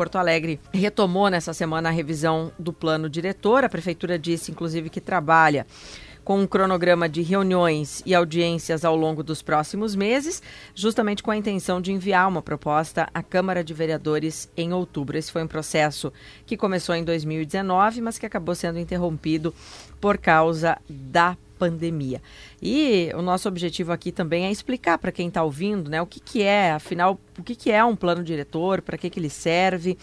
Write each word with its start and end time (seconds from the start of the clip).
Porto 0.00 0.16
Alegre 0.16 0.58
retomou 0.72 1.28
nessa 1.28 1.52
semana 1.52 1.90
a 1.90 1.92
revisão 1.92 2.50
do 2.58 2.72
plano 2.72 3.06
diretor. 3.06 3.64
A 3.64 3.68
prefeitura 3.68 4.18
disse, 4.18 4.50
inclusive, 4.50 4.88
que 4.88 4.98
trabalha 4.98 5.66
com 6.24 6.40
um 6.40 6.46
cronograma 6.46 7.06
de 7.06 7.20
reuniões 7.20 8.02
e 8.06 8.14
audiências 8.14 8.82
ao 8.82 8.96
longo 8.96 9.22
dos 9.22 9.42
próximos 9.42 9.94
meses, 9.94 10.42
justamente 10.74 11.22
com 11.22 11.30
a 11.30 11.36
intenção 11.36 11.82
de 11.82 11.92
enviar 11.92 12.26
uma 12.26 12.40
proposta 12.40 13.10
à 13.12 13.22
Câmara 13.22 13.62
de 13.62 13.74
Vereadores 13.74 14.50
em 14.56 14.72
outubro. 14.72 15.18
Esse 15.18 15.30
foi 15.30 15.42
um 15.42 15.46
processo 15.46 16.10
que 16.46 16.56
começou 16.56 16.94
em 16.94 17.04
2019, 17.04 18.00
mas 18.00 18.16
que 18.16 18.24
acabou 18.24 18.54
sendo 18.54 18.78
interrompido 18.78 19.54
por 20.00 20.16
causa 20.16 20.78
da 20.88 21.36
pandemia. 21.60 22.22
E 22.62 23.10
o 23.14 23.20
nosso 23.20 23.46
objetivo 23.46 23.92
aqui 23.92 24.10
também 24.10 24.46
é 24.46 24.50
explicar 24.50 24.96
para 24.96 25.12
quem 25.12 25.28
está 25.28 25.44
ouvindo, 25.44 25.90
né, 25.90 26.00
o 26.00 26.06
que, 26.06 26.18
que 26.18 26.42
é, 26.42 26.72
afinal, 26.72 27.20
o 27.38 27.42
que, 27.42 27.54
que 27.54 27.70
é 27.70 27.84
um 27.84 27.94
plano 27.94 28.24
diretor, 28.24 28.80
para 28.80 28.96
que, 28.96 29.10
que 29.10 29.20
ele 29.20 29.28
serve 29.28 29.98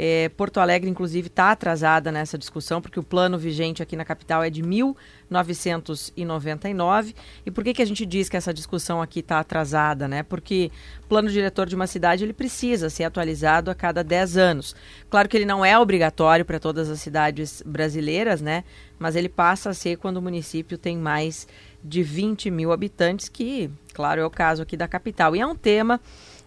é, 0.00 0.28
Porto 0.28 0.60
Alegre, 0.60 0.88
inclusive, 0.88 1.26
está 1.26 1.50
atrasada 1.50 2.12
nessa 2.12 2.38
discussão, 2.38 2.80
porque 2.80 3.00
o 3.00 3.02
plano 3.02 3.36
vigente 3.36 3.82
aqui 3.82 3.96
na 3.96 4.04
capital 4.04 4.44
é 4.44 4.50
de 4.50 4.62
1999. 4.62 7.16
E 7.44 7.50
por 7.50 7.64
que, 7.64 7.74
que 7.74 7.82
a 7.82 7.84
gente 7.84 8.06
diz 8.06 8.28
que 8.28 8.36
essa 8.36 8.54
discussão 8.54 9.02
aqui 9.02 9.18
está 9.18 9.40
atrasada? 9.40 10.06
Né? 10.06 10.22
Porque 10.22 10.70
o 11.02 11.08
plano 11.08 11.28
diretor 11.28 11.66
de 11.66 11.74
uma 11.74 11.88
cidade 11.88 12.22
ele 12.22 12.32
precisa 12.32 12.88
ser 12.88 13.02
atualizado 13.02 13.72
a 13.72 13.74
cada 13.74 14.04
10 14.04 14.36
anos. 14.36 14.76
Claro 15.10 15.28
que 15.28 15.36
ele 15.36 15.44
não 15.44 15.64
é 15.64 15.76
obrigatório 15.76 16.44
para 16.44 16.60
todas 16.60 16.88
as 16.88 17.00
cidades 17.00 17.60
brasileiras, 17.66 18.40
né? 18.40 18.62
mas 19.00 19.16
ele 19.16 19.28
passa 19.28 19.70
a 19.70 19.74
ser 19.74 19.98
quando 19.98 20.18
o 20.18 20.22
município 20.22 20.78
tem 20.78 20.96
mais 20.96 21.48
de 21.82 22.04
20 22.04 22.52
mil 22.52 22.70
habitantes, 22.70 23.28
que, 23.28 23.68
claro, 23.92 24.20
é 24.20 24.24
o 24.24 24.30
caso 24.30 24.62
aqui 24.62 24.76
da 24.76 24.86
capital. 24.86 25.34
E 25.34 25.40
é 25.40 25.46
um 25.46 25.56
tema 25.56 26.00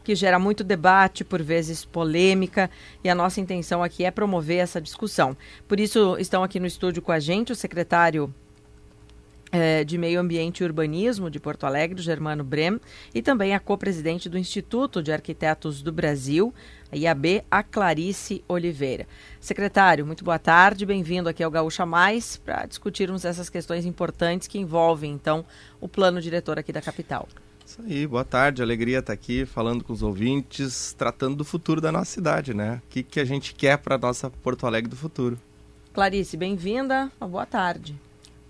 que 0.04 0.16
gera 0.16 0.40
muito 0.40 0.64
debate, 0.64 1.24
por 1.24 1.42
vezes 1.42 1.86
polêmica, 1.86 2.70
e 3.04 3.10
a 3.10 3.16
nossa 3.16 3.40
intenção 3.40 3.84
aqui 3.84 4.04
é 4.04 4.12
promover 4.12 4.60
essa 4.60 4.82
discussão. 4.82 5.36
Por 5.68 5.80
isso, 5.80 6.18
estão 6.20 6.44
aqui 6.44 6.60
no 6.60 6.68
estúdio 6.68 7.02
com 7.02 7.12
a 7.12 7.20
gente 7.20 7.52
o 7.52 7.56
secretário 7.56 8.34
é, 9.52 9.84
de 9.84 9.98
Meio 9.98 10.20
Ambiente 10.20 10.62
e 10.62 10.64
Urbanismo 10.64 11.30
de 11.30 11.40
Porto 11.40 11.66
Alegre, 11.66 12.02
Germano 12.02 12.44
Brem, 12.44 12.80
e 13.14 13.22
também 13.22 13.54
a 13.54 13.60
co-presidente 13.60 14.30
do 14.30 14.38
Instituto 14.38 15.04
de 15.04 15.12
Arquitetos 15.12 15.82
do 15.82 15.92
Brasil, 15.92 16.54
a 16.92 16.96
IAB, 16.96 17.44
a 17.52 17.62
Clarice 17.62 18.44
Oliveira. 18.48 19.06
Secretário, 19.40 20.06
muito 20.06 20.24
boa 20.24 20.40
tarde, 20.40 20.86
bem-vindo 20.86 21.28
aqui 21.28 21.44
ao 21.44 21.52
Gaúcha 21.52 21.86
Mais 21.86 22.38
para 22.38 22.66
discutirmos 22.66 23.26
essas 23.26 23.50
questões 23.50 23.86
importantes 23.86 24.48
que 24.48 24.58
envolvem, 24.58 25.12
então, 25.12 25.46
o 25.80 25.88
plano 25.88 26.22
diretor 26.22 26.58
aqui 26.58 26.72
da 26.72 26.82
capital. 26.82 27.28
Isso 27.72 27.82
aí, 27.88 28.06
boa 28.06 28.26
tarde, 28.26 28.62
alegria 28.62 29.00
estar 29.00 29.14
aqui 29.14 29.46
falando 29.46 29.82
com 29.82 29.94
os 29.94 30.04
ouvintes, 30.04 30.94
tratando 30.98 31.38
do 31.38 31.46
futuro 31.46 31.80
da 31.80 31.90
nossa 31.90 32.12
cidade, 32.12 32.54
né? 32.54 32.82
O 32.86 32.90
que, 32.90 33.02
que 33.02 33.18
a 33.18 33.24
gente 33.24 33.56
quer 33.56 33.78
para 33.78 33.96
a 33.96 33.98
nossa 33.98 34.30
Porto 34.30 34.68
Alegre 34.68 34.90
do 34.90 34.98
futuro. 34.98 35.40
Clarice, 35.94 36.36
bem-vinda, 36.36 37.10
boa 37.18 37.46
tarde. 37.46 37.96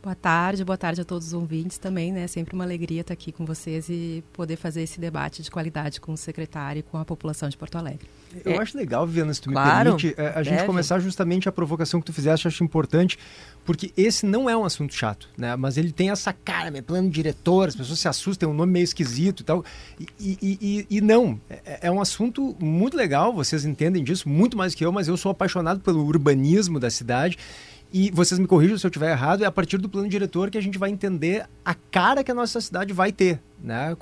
Boa 0.01 0.15
tarde, 0.15 0.65
boa 0.65 0.75
tarde 0.75 1.01
a 1.01 1.05
todos 1.05 1.27
os 1.27 1.33
ouvintes 1.33 1.77
também, 1.77 2.11
né? 2.11 2.25
Sempre 2.25 2.55
uma 2.55 2.63
alegria 2.63 3.01
estar 3.01 3.13
aqui 3.13 3.31
com 3.31 3.45
vocês 3.45 3.89
e 3.89 4.23
poder 4.33 4.55
fazer 4.55 4.81
esse 4.81 4.99
debate 4.99 5.43
de 5.43 5.51
qualidade 5.51 6.01
com 6.01 6.13
o 6.13 6.17
secretário 6.17 6.79
e 6.79 6.83
com 6.83 6.97
a 6.97 7.05
população 7.05 7.47
de 7.47 7.55
Porto 7.55 7.75
Alegre. 7.75 8.07
Eu 8.45 8.53
é. 8.53 8.57
acho 8.59 8.77
legal, 8.77 9.05
Viviana, 9.05 9.33
se 9.33 9.41
tu 9.41 9.51
claro, 9.51 9.93
me 9.93 10.01
permite, 10.01 10.19
é, 10.19 10.27
a 10.27 10.31
deve. 10.33 10.49
gente 10.49 10.65
começar 10.65 10.99
justamente 10.99 11.49
a 11.49 11.51
provocação 11.51 11.99
que 11.99 12.05
tu 12.05 12.13
fizeste, 12.13 12.47
acho 12.47 12.63
importante, 12.63 13.17
porque 13.65 13.91
esse 13.95 14.25
não 14.25 14.49
é 14.49 14.55
um 14.55 14.63
assunto 14.63 14.93
chato, 14.93 15.29
né? 15.37 15.55
Mas 15.55 15.77
ele 15.77 15.91
tem 15.91 16.09
essa 16.09 16.33
cara, 16.33 16.71
meu 16.71 16.81
plano 16.81 17.09
diretor, 17.09 17.67
as 17.67 17.75
pessoas 17.75 17.99
se 17.99 18.07
assustam, 18.07 18.47
tem 18.47 18.55
um 18.55 18.57
nome 18.57 18.71
meio 18.71 18.83
esquisito 18.83 19.41
e 19.41 19.43
tal. 19.43 19.63
E, 19.99 20.07
e, 20.19 20.37
e, 20.61 20.97
e 20.97 21.01
não, 21.01 21.39
é, 21.49 21.79
é, 21.83 21.91
um 21.91 22.01
assunto 22.01 22.55
muito 22.59 22.97
legal, 22.97 23.33
vocês 23.33 23.65
entendem 23.65 24.03
disso 24.03 24.27
muito 24.27 24.57
mais 24.57 24.73
que 24.73 24.85
eu, 24.85 24.91
mas 24.91 25.07
eu 25.07 25.17
sou 25.17 25.31
apaixonado 25.31 25.79
pelo 25.81 26.05
urbanismo 26.05 26.79
da 26.79 26.89
cidade 26.89 27.37
e 27.93 28.09
vocês 28.11 28.39
me 28.39 28.47
corrijam 28.47 28.77
se 28.77 28.85
eu 28.85 28.89
estiver 28.89 29.11
errado, 29.11 29.43
é 29.43 29.45
a 29.45 29.51
partir 29.51 29.77
do 29.77 29.89
plano 29.89 30.07
diretor 30.07 30.49
que 30.49 30.57
a 30.57 30.61
gente 30.61 30.77
vai 30.77 30.89
entender 30.89 31.45
a 31.63 31.73
cara 31.73 32.23
que 32.23 32.31
a 32.31 32.33
nossa 32.33 32.61
cidade 32.61 32.93
vai 32.93 33.11
ter. 33.11 33.39
Né? 33.63 33.95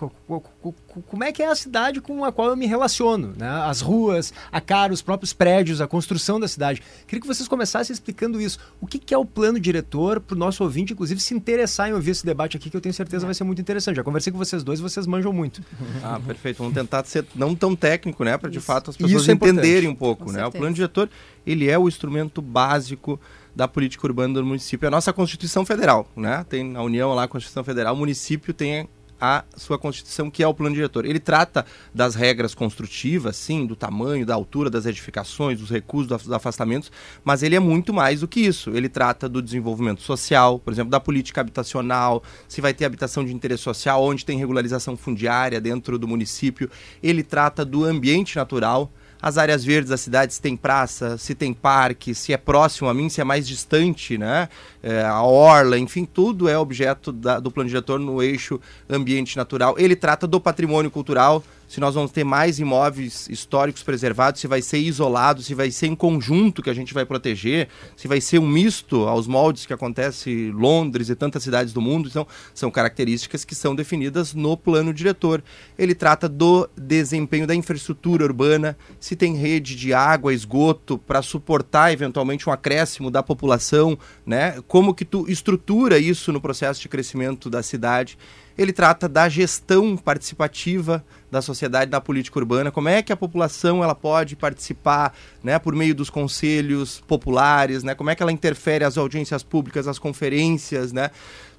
Como 1.07 1.23
é 1.23 1.33
que 1.33 1.43
é 1.43 1.47
a 1.47 1.55
cidade 1.55 1.99
com 1.99 2.23
a 2.23 2.31
qual 2.31 2.47
eu 2.49 2.55
me 2.55 2.65
relaciono? 2.65 3.33
Né? 3.35 3.49
As 3.49 3.81
ruas, 3.81 4.33
a 4.51 4.61
cara, 4.61 4.93
os 4.93 5.01
próprios 5.01 5.33
prédios, 5.33 5.81
a 5.81 5.87
construção 5.87 6.39
da 6.39 6.47
cidade. 6.47 6.81
Queria 7.05 7.19
que 7.19 7.27
vocês 7.27 7.47
começassem 7.47 7.93
explicando 7.93 8.39
isso. 8.39 8.57
O 8.79 8.87
que, 8.87 9.13
é 9.13 9.17
o 9.17 9.25
plano 9.25 9.59
diretor 9.59 10.21
para 10.21 10.35
o 10.35 10.37
nosso 10.37 10.63
ouvinte, 10.63 10.93
inclusive, 10.93 11.19
se 11.19 11.33
interessar 11.33 11.89
em 11.89 11.93
ouvir 11.93 12.11
esse 12.11 12.25
debate 12.25 12.55
aqui, 12.55 12.69
que 12.69 12.77
eu 12.77 12.81
tenho 12.81 12.93
certeza 12.93 13.25
vai 13.25 13.35
ser 13.35 13.43
muito 13.43 13.59
interessante. 13.59 13.97
Já 13.97 14.03
conversei 14.03 14.31
com 14.31 14.37
vocês 14.37 14.63
dois, 14.63 14.79
vocês 14.79 15.05
manjam 15.05 15.33
muito. 15.33 15.61
Ah, 16.01 16.19
perfeito. 16.25 16.59
Vamos 16.59 16.73
tentar 16.73 17.03
ser 17.05 17.25
não 17.35 17.53
tão 17.53 17.75
técnico, 17.75 18.23
né? 18.23 18.37
Para 18.37 18.49
de 18.49 18.59
fato 18.59 18.89
as 18.89 18.97
pessoas 18.97 19.27
é 19.27 19.33
entenderem 19.33 19.89
um 19.89 19.95
pouco. 19.95 20.31
né? 20.31 20.45
O 20.45 20.51
plano 20.51 20.73
diretor 20.73 21.09
ele 21.45 21.69
é 21.69 21.77
o 21.77 21.87
instrumento 21.87 22.41
básico 22.41 23.19
da 23.55 23.67
política 23.67 24.05
urbana 24.07 24.35
do 24.35 24.45
município. 24.45 24.85
É 24.85 24.87
a 24.87 24.91
nossa 24.91 25.11
Constituição 25.13 25.65
Federal, 25.65 26.07
né? 26.15 26.45
Tem 26.47 26.75
a 26.75 26.81
União 26.81 27.13
lá, 27.13 27.23
a 27.23 27.27
Constituição 27.27 27.63
Federal, 27.63 27.93
o 27.93 27.97
município 27.97 28.53
tem 28.53 28.87
a 29.19 29.43
sua 29.55 29.77
Constituição, 29.77 30.31
que 30.31 30.41
é 30.41 30.47
o 30.47 30.53
plano 30.53 30.75
diretor. 30.75 31.05
Ele 31.05 31.19
trata 31.19 31.65
das 31.93 32.15
regras 32.15 32.53
construtivas, 32.53 33.35
sim, 33.35 33.65
do 33.65 33.75
tamanho, 33.75 34.25
da 34.25 34.33
altura 34.33 34.69
das 34.69 34.85
edificações, 34.85 35.59
dos 35.59 35.69
recursos, 35.69 36.23
dos 36.23 36.31
afastamentos, 36.31 36.91
mas 37.23 37.43
ele 37.43 37.55
é 37.55 37.59
muito 37.59 37.93
mais 37.93 38.21
do 38.21 38.27
que 38.27 38.39
isso. 38.39 38.69
Ele 38.71 38.87
trata 38.87 39.27
do 39.27 39.41
desenvolvimento 39.41 40.01
social, 40.01 40.59
por 40.59 40.71
exemplo, 40.71 40.89
da 40.89 40.99
política 40.99 41.41
habitacional, 41.41 42.23
se 42.47 42.61
vai 42.61 42.73
ter 42.73 42.85
habitação 42.85 43.25
de 43.25 43.33
interesse 43.33 43.63
social, 43.63 44.01
onde 44.03 44.25
tem 44.25 44.37
regularização 44.37 44.95
fundiária 44.95 45.59
dentro 45.59 45.99
do 45.99 46.07
município. 46.07 46.69
Ele 47.03 47.23
trata 47.23 47.65
do 47.65 47.83
ambiente 47.83 48.37
natural, 48.37 48.91
as 49.21 49.37
áreas 49.37 49.63
verdes 49.63 49.89
das 49.89 50.01
cidades, 50.01 50.35
se 50.35 50.41
tem 50.41 50.55
praça, 50.55 51.17
se 51.17 51.35
tem 51.35 51.53
parque, 51.53 52.15
se 52.15 52.31
é 52.31 52.37
próximo 52.37 52.89
a 52.89 52.93
mim, 52.93 53.09
se 53.09 53.19
é 53.19 53.23
mais 53.23 53.47
distante, 53.47 54.17
né? 54.17 54.47
É, 54.81 55.01
a 55.03 55.21
orla, 55.23 55.77
enfim, 55.77 56.05
tudo 56.05 56.47
é 56.47 56.57
objeto 56.57 57.11
da, 57.11 57.39
do 57.39 57.51
plano 57.51 57.67
diretor 57.67 57.99
no 57.99 58.23
eixo 58.23 58.59
ambiente 58.89 59.35
natural. 59.35 59.75
Ele 59.77 59.95
trata 59.95 60.25
do 60.25 60.39
patrimônio 60.39 60.89
cultural, 60.89 61.43
se 61.69 61.79
nós 61.79 61.93
vamos 61.93 62.11
ter 62.11 62.23
mais 62.23 62.57
imóveis 62.57 63.29
históricos 63.29 63.83
preservados, 63.83 64.41
se 64.41 64.47
vai 64.47 64.59
ser 64.59 64.79
isolado, 64.79 65.43
se 65.43 65.53
vai 65.53 65.69
ser 65.69 65.85
em 65.85 65.95
conjunto 65.95 66.63
que 66.63 66.69
a 66.69 66.73
gente 66.73 66.95
vai 66.95 67.05
proteger, 67.05 67.69
se 67.95 68.07
vai 68.07 68.19
ser 68.19 68.39
um 68.39 68.47
misto 68.47 69.07
aos 69.07 69.27
moldes 69.27 69.67
que 69.67 69.73
acontece 69.73 70.31
em 70.31 70.51
Londres 70.51 71.09
e 71.09 71.15
tantas 71.15 71.43
cidades 71.43 71.71
do 71.71 71.79
mundo. 71.79 72.09
Então, 72.09 72.25
são 72.55 72.71
características 72.71 73.45
que 73.45 73.53
são 73.53 73.75
definidas 73.75 74.33
no 74.33 74.57
plano 74.57 74.91
diretor. 74.91 75.43
Ele 75.77 75.93
trata 75.93 76.27
do 76.27 76.67
desempenho 76.75 77.45
da 77.45 77.53
infraestrutura 77.53 78.23
urbana, 78.23 78.75
se 78.99 79.15
tem 79.15 79.35
rede 79.35 79.75
de 79.75 79.93
água, 79.93 80.33
esgoto 80.33 80.97
para 80.97 81.21
suportar 81.21 81.93
eventualmente 81.93 82.49
um 82.49 82.51
acréscimo 82.51 83.11
da 83.11 83.21
população, 83.21 83.95
né? 84.25 84.59
Como 84.67 84.91
que 84.91 85.05
tu 85.05 85.29
estrutura 85.29 85.99
isso 85.99 86.33
no 86.33 86.41
processo 86.41 86.81
de 86.81 86.89
crescimento 86.89 87.47
da 87.47 87.61
cidade? 87.61 88.17
Ele 88.59 88.73
trata 88.73 89.07
da 89.07 89.29
gestão 89.29 89.95
participativa 89.95 91.01
da 91.31 91.41
sociedade 91.41 91.89
da 91.89 92.01
política 92.01 92.39
urbana, 92.39 92.69
como 92.69 92.89
é 92.89 93.01
que 93.01 93.13
a 93.13 93.15
população 93.15 93.81
ela 93.81 93.95
pode 93.95 94.35
participar, 94.35 95.15
né, 95.41 95.57
por 95.57 95.73
meio 95.73 95.95
dos 95.95 96.09
conselhos 96.09 97.01
populares, 97.07 97.83
né, 97.85 97.95
como 97.95 98.09
é 98.09 98.15
que 98.15 98.21
ela 98.21 98.33
interfere 98.33 98.83
as 98.83 98.97
audiências 98.97 99.43
públicas, 99.43 99.87
as 99.87 99.97
conferências, 99.97 100.91
né? 100.91 101.09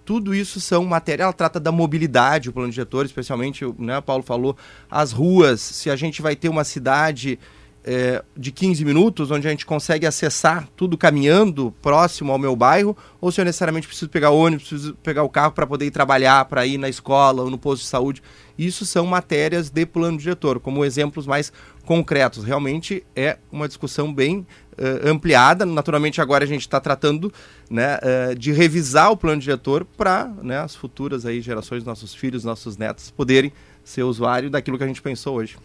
Tudo 0.04 0.34
isso 0.34 0.60
são 0.60 0.84
matéria, 0.84 1.22
ela 1.22 1.32
trata 1.32 1.58
da 1.58 1.72
mobilidade, 1.72 2.50
o 2.50 2.52
plano 2.52 2.70
diretor, 2.70 3.06
especialmente, 3.06 3.64
né, 3.78 3.98
Paulo 4.02 4.22
falou, 4.22 4.54
as 4.90 5.10
ruas, 5.10 5.62
se 5.62 5.88
a 5.88 5.96
gente 5.96 6.20
vai 6.20 6.36
ter 6.36 6.50
uma 6.50 6.64
cidade 6.64 7.38
é, 7.84 8.22
de 8.36 8.52
15 8.52 8.84
minutos, 8.84 9.30
onde 9.30 9.46
a 9.46 9.50
gente 9.50 9.64
consegue 9.64 10.06
acessar 10.06 10.68
tudo 10.76 10.98
caminhando 10.98 11.74
próximo 11.80 12.32
ao 12.32 12.38
meu 12.38 12.54
bairro, 12.54 12.96
ou 13.20 13.32
se 13.32 13.40
eu 13.40 13.44
necessariamente 13.44 13.86
preciso 13.86 14.10
pegar 14.10 14.30
ônibus, 14.30 14.68
preciso 14.68 14.94
pegar 14.96 15.22
o 15.22 15.28
carro 15.28 15.52
para 15.52 15.66
poder 15.66 15.86
ir 15.86 15.90
trabalhar, 15.90 16.44
para 16.44 16.66
ir 16.66 16.78
na 16.78 16.88
escola 16.88 17.42
ou 17.42 17.50
no 17.50 17.58
posto 17.58 17.82
de 17.82 17.88
saúde. 17.88 18.22
Isso 18.58 18.84
são 18.84 19.06
matérias 19.06 19.70
de 19.70 19.86
plano 19.86 20.18
diretor, 20.18 20.60
como 20.60 20.84
exemplos 20.84 21.26
mais 21.26 21.50
concretos. 21.86 22.44
Realmente 22.44 23.02
é 23.16 23.38
uma 23.50 23.66
discussão 23.66 24.12
bem 24.12 24.46
uh, 24.72 25.08
ampliada. 25.08 25.64
Naturalmente, 25.64 26.20
agora 26.20 26.44
a 26.44 26.46
gente 26.46 26.60
está 26.60 26.78
tratando 26.78 27.32
né, 27.70 27.96
uh, 27.96 28.34
de 28.34 28.52
revisar 28.52 29.10
o 29.10 29.16
plano 29.16 29.40
diretor 29.40 29.86
para 29.96 30.30
né, 30.42 30.58
as 30.58 30.74
futuras 30.74 31.24
aí, 31.24 31.40
gerações, 31.40 31.84
nossos 31.84 32.14
filhos, 32.14 32.44
nossos 32.44 32.76
netos, 32.76 33.10
poderem 33.10 33.50
ser 33.82 34.02
usuário 34.02 34.50
daquilo 34.50 34.76
que 34.76 34.84
a 34.84 34.86
gente 34.86 35.00
pensou 35.00 35.36
hoje. 35.36 35.56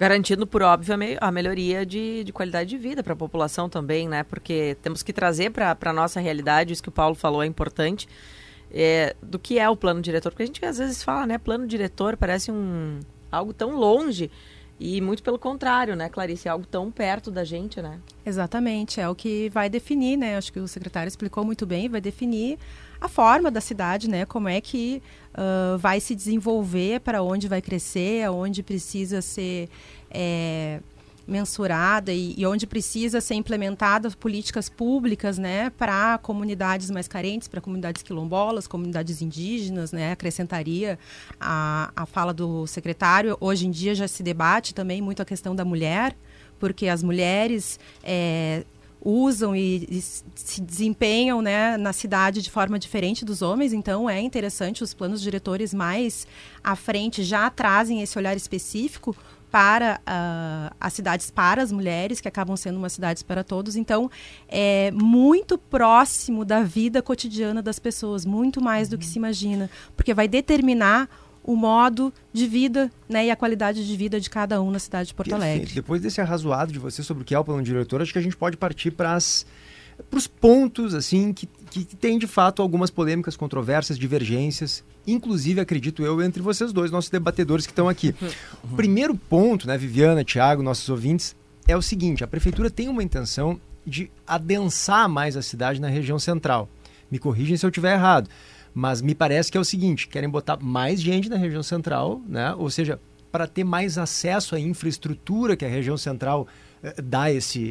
Garantindo, 0.00 0.46
por 0.46 0.62
óbvio, 0.62 0.94
a, 0.94 0.96
me 0.96 1.18
a 1.20 1.30
melhoria 1.30 1.84
de, 1.84 2.24
de, 2.24 2.32
qualidade 2.32 2.70
de 2.70 2.78
vida 2.78 3.02
para 3.02 3.12
a 3.12 3.16
população 3.16 3.68
também, 3.68 4.08
né? 4.08 4.22
Porque 4.22 4.74
temos 4.80 5.02
que 5.02 5.12
trazer 5.12 5.50
para 5.50 5.76
a 5.78 5.92
nossa 5.92 6.18
realidade, 6.18 6.72
isso 6.72 6.82
que 6.82 6.88
o 6.88 6.92
Paulo 6.92 7.14
falou 7.14 7.42
é 7.42 7.46
importante, 7.46 8.08
é, 8.72 9.14
do 9.22 9.38
que 9.38 9.58
é 9.58 9.68
o 9.68 9.76
plano 9.76 10.00
diretor. 10.00 10.32
Porque 10.32 10.44
a 10.44 10.46
gente 10.46 10.64
às 10.64 10.78
vezes 10.78 11.02
fala, 11.02 11.26
né? 11.26 11.36
Plano 11.36 11.66
diretor 11.66 12.16
parece 12.16 12.50
um 12.50 12.98
algo 13.30 13.52
tão 13.52 13.76
longe 13.76 14.30
e 14.80 14.98
muito 14.98 15.22
pelo 15.22 15.38
contrário, 15.38 15.94
né, 15.94 16.08
Clarice? 16.08 16.48
É 16.48 16.50
algo 16.50 16.64
tão 16.64 16.90
perto 16.90 17.30
da 17.30 17.44
gente, 17.44 17.82
né? 17.82 18.00
Exatamente, 18.24 18.98
é 18.98 19.06
o 19.06 19.14
que 19.14 19.50
vai 19.50 19.68
definir, 19.68 20.16
né? 20.16 20.38
Acho 20.38 20.50
que 20.50 20.58
o 20.58 20.66
secretário 20.66 21.06
explicou 21.06 21.44
muito 21.44 21.66
bem, 21.66 21.86
vai 21.86 22.00
definir 22.00 22.58
a 22.98 23.06
forma 23.06 23.50
da 23.50 23.60
cidade, 23.60 24.08
né? 24.08 24.24
Como 24.24 24.48
é 24.48 24.58
que 24.58 25.02
uh, 25.34 25.76
vai 25.76 26.00
se 26.00 26.14
desenvolver, 26.14 27.00
para 27.00 27.22
onde 27.22 27.46
vai 27.46 27.60
crescer, 27.60 28.24
aonde 28.24 28.62
precisa 28.62 29.20
ser 29.20 29.68
é, 30.10 30.80
mensurada 31.30 32.12
e, 32.12 32.34
e, 32.36 32.44
onde 32.44 32.66
precisa 32.66 33.20
ser 33.20 33.34
implementadas 33.34 34.14
políticas 34.14 34.68
públicas, 34.68 35.38
né, 35.38 35.70
para 35.70 36.18
comunidades 36.18 36.90
mais 36.90 37.06
carentes, 37.06 37.46
para 37.46 37.60
comunidades 37.60 38.02
quilombolas, 38.02 38.66
comunidades 38.66 39.22
indígenas, 39.22 39.92
né, 39.92 40.12
acrescentaria 40.12 40.98
a, 41.40 41.92
a 41.94 42.04
fala 42.04 42.34
do 42.34 42.66
secretário. 42.66 43.36
Hoje 43.40 43.66
em 43.66 43.70
dia 43.70 43.94
já 43.94 44.08
se 44.08 44.22
debate 44.22 44.74
também 44.74 45.00
muito 45.00 45.22
a 45.22 45.24
questão 45.24 45.54
da 45.54 45.64
mulher, 45.64 46.16
porque 46.58 46.88
as 46.88 47.02
mulheres 47.02 47.78
é, 48.02 48.64
usam 49.02 49.56
e, 49.56 49.86
e, 49.88 50.02
se 50.02 50.60
desempenham 50.60 51.40
né, 51.40 51.76
na 51.76 51.92
cidade 51.92 52.42
de 52.42 52.50
forma 52.50 52.78
diferente 52.78 53.24
dos 53.24 53.40
homens, 53.40 53.72
então 53.72 54.10
é 54.10 54.20
interessante 54.20 54.82
os 54.82 54.92
planos 54.92 55.22
diretores 55.22 55.72
mais 55.72 56.26
à 56.62 56.76
frente 56.76 57.22
já 57.22 57.48
trazem 57.48 58.02
esse 58.02 58.18
olhar 58.18 58.36
específico 58.36 59.16
para 59.50 60.00
uh, 60.00 60.74
as 60.80 60.92
cidades 60.92 61.30
para 61.30 61.62
as 61.62 61.72
mulheres, 61.72 62.20
que 62.20 62.28
acabam 62.28 62.56
sendo 62.56 62.78
umas 62.78 62.92
cidades 62.92 63.22
para 63.22 63.42
todos. 63.42 63.76
Então, 63.76 64.10
é 64.48 64.90
muito 64.92 65.58
próximo 65.58 66.44
da 66.44 66.62
vida 66.62 67.02
cotidiana 67.02 67.60
das 67.60 67.78
pessoas, 67.78 68.24
muito 68.24 68.62
mais 68.62 68.88
do 68.88 68.96
que 68.96 69.06
se 69.06 69.18
imagina, 69.18 69.68
porque 69.96 70.14
vai 70.14 70.28
determinar 70.28 71.08
o 71.42 71.56
modo 71.56 72.12
de 72.32 72.46
vida 72.46 72.90
né, 73.08 73.26
e 73.26 73.30
a 73.30 73.36
qualidade 73.36 73.86
de 73.86 73.96
vida 73.96 74.20
de 74.20 74.28
cada 74.28 74.60
um 74.62 74.70
na 74.70 74.78
cidade 74.78 75.08
de 75.08 75.14
Porto 75.14 75.34
Alegre. 75.34 75.72
depois 75.74 76.00
desse 76.00 76.20
arrazoado 76.20 76.70
de 76.72 76.78
você 76.78 77.02
sobre 77.02 77.22
o 77.22 77.26
que 77.26 77.34
é 77.34 77.38
o 77.38 77.44
plano 77.44 77.62
diretor, 77.62 78.02
acho 78.02 78.12
que 78.12 78.18
a 78.18 78.22
gente 78.22 78.36
pode 78.36 78.56
partir 78.56 78.90
para 78.90 79.14
os 80.12 80.26
pontos 80.26 80.94
assim 80.94 81.32
que, 81.32 81.46
que 81.46 81.84
tem 81.84 82.18
de 82.18 82.26
fato 82.26 82.62
algumas 82.62 82.90
polêmicas, 82.90 83.36
controvérsias, 83.36 83.98
divergências, 83.98 84.84
inclusive 85.06 85.60
acredito 85.60 86.04
eu 86.04 86.22
entre 86.22 86.42
vocês 86.42 86.72
dois, 86.72 86.90
nossos 86.90 87.10
debatedores 87.10 87.66
que 87.66 87.72
estão 87.72 87.88
aqui. 87.88 88.14
O 88.62 88.76
primeiro 88.76 89.14
ponto, 89.14 89.66
né, 89.66 89.76
Viviana, 89.76 90.24
Tiago, 90.24 90.62
nossos 90.62 90.88
ouvintes, 90.88 91.36
é 91.66 91.76
o 91.76 91.82
seguinte: 91.82 92.24
a 92.24 92.28
prefeitura 92.28 92.70
tem 92.70 92.88
uma 92.88 93.02
intenção 93.02 93.60
de 93.86 94.10
adensar 94.26 95.08
mais 95.08 95.36
a 95.36 95.42
cidade 95.42 95.80
na 95.80 95.88
região 95.88 96.18
central. 96.18 96.68
Me 97.10 97.18
corrigem 97.18 97.56
se 97.56 97.64
eu 97.64 97.70
estiver 97.70 97.94
errado. 97.94 98.28
Mas 98.72 99.02
me 99.02 99.14
parece 99.14 99.50
que 99.50 99.58
é 99.58 99.60
o 99.60 99.64
seguinte: 99.64 100.08
querem 100.08 100.28
botar 100.28 100.58
mais 100.60 101.00
gente 101.00 101.28
na 101.28 101.36
região 101.36 101.62
central, 101.62 102.20
né? 102.28 102.54
ou 102.54 102.70
seja, 102.70 103.00
para 103.30 103.46
ter 103.46 103.64
mais 103.64 103.98
acesso 103.98 104.54
à 104.54 104.60
infraestrutura 104.60 105.56
que 105.56 105.64
a 105.64 105.68
região 105.68 105.96
central 105.96 106.46
dá 107.02 107.30
esse, 107.30 107.62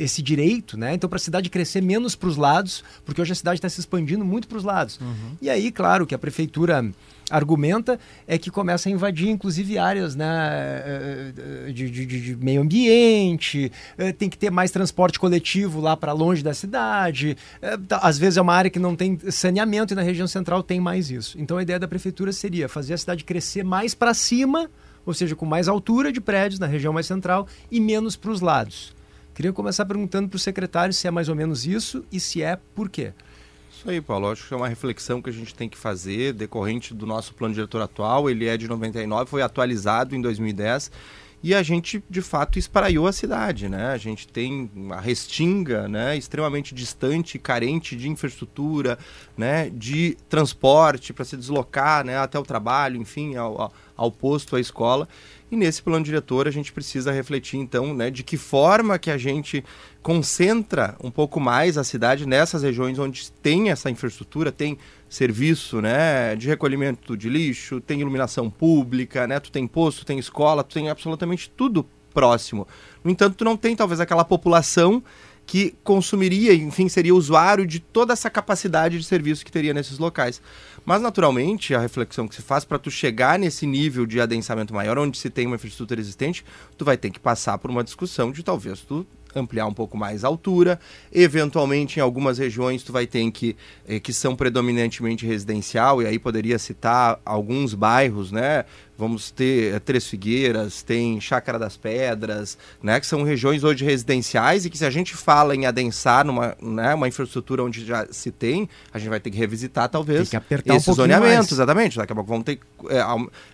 esse 0.00 0.22
direito, 0.22 0.76
né? 0.76 0.94
Então, 0.94 1.08
para 1.08 1.16
a 1.16 1.20
cidade 1.20 1.48
crescer 1.48 1.80
menos 1.80 2.14
para 2.14 2.28
os 2.28 2.36
lados, 2.36 2.84
porque 3.04 3.20
hoje 3.20 3.32
a 3.32 3.34
cidade 3.34 3.58
está 3.58 3.68
se 3.68 3.80
expandindo 3.80 4.24
muito 4.24 4.46
para 4.48 4.58
os 4.58 4.64
lados. 4.64 5.00
Uhum. 5.00 5.36
E 5.40 5.48
aí, 5.48 5.72
claro, 5.72 6.06
que 6.06 6.14
a 6.14 6.18
prefeitura 6.18 6.84
argumenta 7.30 7.98
é 8.26 8.38
que 8.38 8.50
começa 8.50 8.88
a 8.88 8.92
invadir, 8.92 9.28
inclusive, 9.28 9.78
áreas 9.78 10.14
né, 10.16 10.26
eh, 10.26 11.32
eh, 11.68 11.72
de, 11.72 11.90
de, 11.90 12.06
de 12.06 12.36
meio 12.36 12.62
ambiente, 12.62 13.70
eh, 13.96 14.12
tem 14.12 14.28
que 14.28 14.38
ter 14.38 14.50
mais 14.50 14.70
transporte 14.70 15.18
coletivo 15.18 15.80
lá 15.80 15.96
para 15.96 16.12
longe 16.12 16.42
da 16.42 16.54
cidade. 16.54 17.36
Tá, 17.86 17.98
às 17.98 18.18
vezes 18.18 18.36
é 18.36 18.42
uma 18.42 18.54
área 18.54 18.70
que 18.70 18.78
não 18.78 18.96
tem 18.96 19.18
saneamento 19.30 19.92
e 19.92 19.96
na 19.96 20.02
região 20.02 20.26
central 20.26 20.62
tem 20.62 20.80
mais 20.80 21.10
isso. 21.10 21.38
Então 21.38 21.58
a 21.58 21.62
ideia 21.62 21.78
da 21.78 21.88
prefeitura 21.88 22.32
seria 22.32 22.68
fazer 22.68 22.94
a 22.94 22.98
cidade 22.98 23.24
crescer 23.24 23.64
mais 23.64 23.94
para 23.94 24.14
cima, 24.14 24.70
ou 25.08 25.14
seja, 25.14 25.34
com 25.34 25.46
mais 25.46 25.68
altura 25.68 26.12
de 26.12 26.20
prédios 26.20 26.60
na 26.60 26.66
região 26.66 26.92
mais 26.92 27.06
central 27.06 27.48
e 27.70 27.80
menos 27.80 28.14
para 28.14 28.30
os 28.30 28.42
lados. 28.42 28.94
Queria 29.34 29.54
começar 29.54 29.86
perguntando 29.86 30.28
para 30.28 30.36
o 30.36 30.38
secretário 30.38 30.92
se 30.92 31.08
é 31.08 31.10
mais 31.10 31.30
ou 31.30 31.34
menos 31.34 31.64
isso 31.64 32.04
e 32.12 32.20
se 32.20 32.42
é 32.42 32.58
por 32.74 32.90
quê. 32.90 33.14
Isso 33.70 33.88
aí, 33.88 34.02
Paulo. 34.02 34.30
Acho 34.30 34.46
que 34.46 34.52
é 34.52 34.56
uma 34.58 34.68
reflexão 34.68 35.22
que 35.22 35.30
a 35.30 35.32
gente 35.32 35.54
tem 35.54 35.66
que 35.66 35.78
fazer, 35.78 36.34
decorrente 36.34 36.92
do 36.92 37.06
nosso 37.06 37.32
plano 37.32 37.54
diretor 37.54 37.80
atual. 37.80 38.28
Ele 38.28 38.46
é 38.46 38.58
de 38.58 38.68
99, 38.68 39.30
foi 39.30 39.40
atualizado 39.40 40.14
em 40.14 40.20
2010 40.20 40.90
e 41.42 41.54
a 41.54 41.62
gente 41.62 42.02
de 42.10 42.20
fato 42.20 42.58
espraiou 42.58 43.06
a 43.06 43.12
cidade, 43.12 43.68
né? 43.68 43.92
A 43.92 43.96
gente 43.96 44.26
tem 44.26 44.70
uma 44.74 45.00
restinga, 45.00 45.88
né, 45.88 46.16
extremamente 46.16 46.74
distante, 46.74 47.38
carente 47.38 47.96
de 47.96 48.08
infraestrutura, 48.08 48.98
né, 49.36 49.70
de 49.70 50.16
transporte 50.28 51.12
para 51.12 51.24
se 51.24 51.36
deslocar, 51.36 52.04
né, 52.04 52.18
até 52.18 52.38
o 52.38 52.42
trabalho, 52.42 53.00
enfim, 53.00 53.36
ao, 53.36 53.60
ao, 53.60 53.72
ao 53.96 54.12
posto, 54.12 54.56
à 54.56 54.60
escola. 54.60 55.08
E 55.50 55.56
nesse 55.56 55.82
plano 55.82 56.04
diretor 56.04 56.46
a 56.46 56.50
gente 56.50 56.72
precisa 56.72 57.10
refletir 57.10 57.58
então, 57.58 57.94
né, 57.94 58.10
de 58.10 58.22
que 58.22 58.36
forma 58.36 58.98
que 58.98 59.10
a 59.10 59.16
gente 59.16 59.64
concentra 60.02 60.94
um 61.02 61.10
pouco 61.10 61.40
mais 61.40 61.78
a 61.78 61.84
cidade 61.84 62.26
nessas 62.26 62.62
regiões 62.62 62.98
onde 62.98 63.32
tem 63.32 63.70
essa 63.70 63.90
infraestrutura, 63.90 64.52
tem 64.52 64.76
serviço, 65.08 65.80
né, 65.80 66.36
de 66.36 66.48
recolhimento 66.48 67.16
de 67.16 67.30
lixo, 67.30 67.80
tem 67.80 68.00
iluminação 68.00 68.50
pública, 68.50 69.26
né, 69.26 69.40
tu 69.40 69.50
tem 69.50 69.66
posto, 69.66 70.04
tem 70.04 70.18
escola, 70.18 70.62
tu 70.62 70.74
tem 70.74 70.90
absolutamente 70.90 71.50
tudo 71.56 71.86
próximo. 72.12 72.66
No 73.02 73.10
entanto, 73.10 73.36
tu 73.36 73.44
não 73.44 73.56
tem 73.56 73.74
talvez 73.74 74.00
aquela 74.00 74.24
população 74.24 75.02
que 75.48 75.74
consumiria, 75.82 76.52
enfim, 76.52 76.90
seria 76.90 77.14
usuário 77.14 77.66
de 77.66 77.80
toda 77.80 78.12
essa 78.12 78.28
capacidade 78.28 78.98
de 78.98 79.04
serviço 79.04 79.42
que 79.42 79.50
teria 79.50 79.72
nesses 79.72 79.98
locais. 79.98 80.42
Mas, 80.84 81.00
naturalmente, 81.00 81.74
a 81.74 81.80
reflexão 81.80 82.28
que 82.28 82.34
se 82.34 82.42
faz 82.42 82.66
para 82.66 82.78
tu 82.78 82.90
chegar 82.90 83.38
nesse 83.38 83.66
nível 83.66 84.04
de 84.04 84.20
adensamento 84.20 84.74
maior, 84.74 84.98
onde 84.98 85.16
se 85.16 85.30
tem 85.30 85.46
uma 85.46 85.56
infraestrutura 85.56 85.98
existente, 85.98 86.44
tu 86.76 86.84
vai 86.84 86.98
ter 86.98 87.08
que 87.08 87.18
passar 87.18 87.56
por 87.56 87.70
uma 87.70 87.82
discussão 87.82 88.30
de 88.30 88.42
talvez 88.42 88.80
tu 88.80 89.06
ampliar 89.34 89.66
um 89.66 89.72
pouco 89.72 89.96
mais 89.96 90.22
a 90.22 90.28
altura. 90.28 90.78
Eventualmente, 91.10 91.98
em 91.98 92.02
algumas 92.02 92.36
regiões, 92.36 92.82
tu 92.82 92.92
vai 92.92 93.06
ter 93.06 93.30
que, 93.30 93.56
eh, 93.86 93.98
que 93.98 94.12
são 94.12 94.36
predominantemente 94.36 95.26
residencial, 95.26 96.02
e 96.02 96.06
aí 96.06 96.18
poderia 96.18 96.58
citar 96.58 97.20
alguns 97.24 97.72
bairros, 97.72 98.30
né? 98.30 98.66
Vamos 98.98 99.30
ter 99.30 99.76
é, 99.76 99.78
Três 99.78 100.08
Figueiras, 100.08 100.82
tem 100.82 101.20
Chácara 101.20 101.56
das 101.56 101.76
Pedras, 101.76 102.58
né, 102.82 102.98
que 102.98 103.06
são 103.06 103.22
regiões 103.22 103.62
hoje 103.62 103.84
residenciais 103.84 104.64
e 104.64 104.70
que 104.70 104.76
se 104.76 104.84
a 104.84 104.90
gente 104.90 105.14
fala 105.14 105.54
em 105.54 105.66
adensar 105.66 106.24
numa 106.24 106.56
né, 106.60 106.92
uma 106.94 107.06
infraestrutura 107.06 107.62
onde 107.62 107.86
já 107.86 108.08
se 108.10 108.32
tem, 108.32 108.68
a 108.92 108.98
gente 108.98 109.08
vai 109.08 109.20
ter 109.20 109.30
que 109.30 109.38
revisitar 109.38 109.88
talvez 109.88 110.22
tem 110.22 110.30
que 110.30 110.36
apertar 110.36 110.74
esse 110.74 110.90
um 110.90 110.94
zoneamento, 110.94 111.36
mais. 111.36 111.52
exatamente. 111.52 111.96
Daqui 111.96 112.12
a 112.12 112.16
pouco 112.16 112.28
vamos 112.28 112.44
ter 112.44 112.56
que 112.56 112.62
é, 112.90 113.00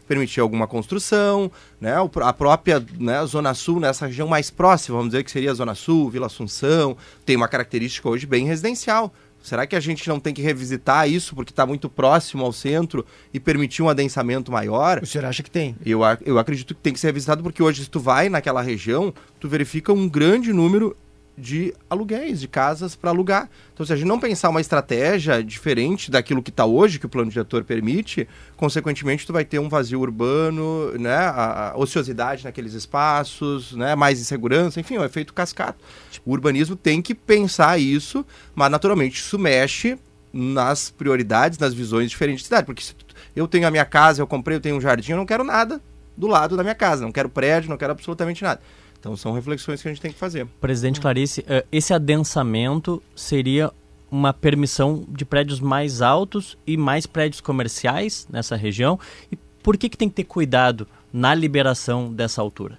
permitir 0.09 0.41
alguma 0.41 0.67
construção, 0.67 1.53
né, 1.79 1.95
a 2.23 2.33
própria 2.33 2.83
né, 2.99 3.25
Zona 3.27 3.53
Sul, 3.53 3.79
nessa 3.79 4.07
região 4.07 4.27
mais 4.27 4.51
próxima, 4.51 4.97
vamos 4.97 5.13
dizer 5.13 5.25
que 5.25 5.31
seria 5.31 5.51
a 5.51 5.55
Zona 5.55 5.75
Sul, 5.75 6.09
Vila 6.09 6.27
Assunção, 6.27 6.97
tem 7.27 7.37
uma 7.37 7.49
característica 7.49 8.09
hoje 8.09 8.27
bem 8.27 8.47
residencial. 8.47 9.13
Será 9.45 9.67
que 9.67 9.77
a 9.77 9.81
gente 9.81 10.09
não 10.09 10.19
tem 10.19 10.33
que 10.33 10.41
revisitar 10.41 11.07
isso 11.07 11.35
porque 11.35 11.53
está 11.53 11.67
muito 11.67 11.87
próximo 11.87 12.43
ao 12.43 12.51
centro 12.51 13.05
e 13.33 13.39
permitir 13.39 13.83
um 13.83 13.91
adensamento 13.91 14.51
maior? 14.51 15.03
O 15.03 15.07
senhor 15.07 15.27
acha 15.27 15.43
que 15.43 15.51
tem? 15.51 15.77
Eu, 15.85 16.01
eu 16.25 16.39
acredito 16.39 16.75
que 16.75 16.81
tem 16.81 16.95
que 16.95 16.99
ser 16.99 17.09
revisitado 17.09 17.43
porque 17.43 17.63
hoje, 17.63 17.85
se 17.85 17.91
tu 17.91 18.01
vai 18.01 18.31
naquela 18.31 18.63
região, 18.63 19.13
tu 19.39 19.47
verifica 19.47 19.93
um 19.93 20.09
grande 20.09 20.51
número 20.51 20.97
de 21.37 21.75
aluguéis, 21.91 22.41
de 22.41 22.47
casas 22.47 22.95
para 22.95 23.11
alugar. 23.11 23.51
Então, 23.73 23.85
se 23.85 23.93
a 23.93 23.97
gente 23.97 24.07
não 24.07 24.21
pensar 24.21 24.49
uma 24.51 24.61
estratégia 24.61 25.43
diferente 25.43 26.11
daquilo 26.11 26.43
que 26.43 26.51
está 26.51 26.65
hoje, 26.65 26.99
que 26.99 27.07
o 27.07 27.09
plano 27.09 27.31
diretor 27.31 27.65
permite, 27.65 28.29
consequentemente, 28.57 29.27
tu 29.27 29.33
vai 29.33 29.45
ter 29.45 29.59
um 29.59 29.69
vazio 29.69 30.01
urbano, 30.01 30.93
né, 30.99 31.17
a, 31.17 31.73
a 31.73 31.77
ociosidade 31.77 32.45
naqueles 32.45 32.73
espaços, 32.75 33.73
né, 33.73 33.95
mais 33.95 34.21
insegurança, 34.21 34.81
enfim, 34.81 34.97
o 34.97 35.01
um 35.01 35.05
efeito 35.05 35.35
cascata. 35.35 35.79
O 36.25 36.33
urbanismo 36.33 36.77
tem 36.77 37.03
que 37.03 37.15
pensar 37.15 37.79
isso, 37.79 38.25
mas 38.55 38.71
naturalmente 38.71 39.17
isso 39.17 39.39
mexe 39.39 39.99
nas 40.33 40.91
prioridades, 40.91 41.59
nas 41.59 41.75
visões 41.75 42.11
diferentes 42.11 42.43
de 42.43 42.45
cidade. 42.47 42.67
Porque 42.67 42.83
se 42.83 42.95
eu 43.35 43.49
tenho 43.49 43.67
a 43.67 43.71
minha 43.71 43.85
casa, 43.85 44.23
eu 44.23 44.27
comprei, 44.27 44.57
eu 44.57 44.61
tenho 44.61 44.77
um 44.77 44.81
jardim, 44.81 45.13
eu 45.13 45.17
não 45.17 45.27
quero 45.27 45.45
nada 45.45 45.81
do 46.17 46.27
lado 46.27 46.57
da 46.57 46.63
minha 46.63 46.75
casa, 46.75 47.05
não 47.05 47.13
quero 47.13 47.29
prédio, 47.29 47.71
não 47.71 47.77
quero 47.77 47.93
absolutamente 47.93 48.43
nada. 48.43 48.61
Então 49.05 49.15
são 49.19 49.33
reflexões 49.33 49.83
que 49.83 49.89
a 49.89 49.91
gente 49.91 50.01
tem 50.01 50.11
que 50.11 50.19
fazer. 50.19 50.47
Presidente 50.59 50.99
Clarice, 50.99 51.45
eh, 51.47 51.67
esse 51.71 51.93
adensamento 51.93 53.03
seria 53.15 53.71
uma 54.11 54.33
permissão 54.33 55.05
de 55.07 55.27
prédios 55.27 55.61
mais 55.61 56.01
altos 56.01 56.57
e 56.67 56.75
mais 56.75 57.05
prédios 57.05 57.43
comerciais 57.43 58.27
nessa 58.31 58.57
região? 58.57 58.99
E 59.31 59.37
por 59.63 59.77
que, 59.77 59.91
que 59.91 59.97
tem 59.99 60.09
que 60.09 60.15
ter 60.15 60.25
cuidado 60.25 60.89
na 61.13 61.35
liberação 61.35 62.11
dessa 62.11 62.41
altura? 62.41 62.79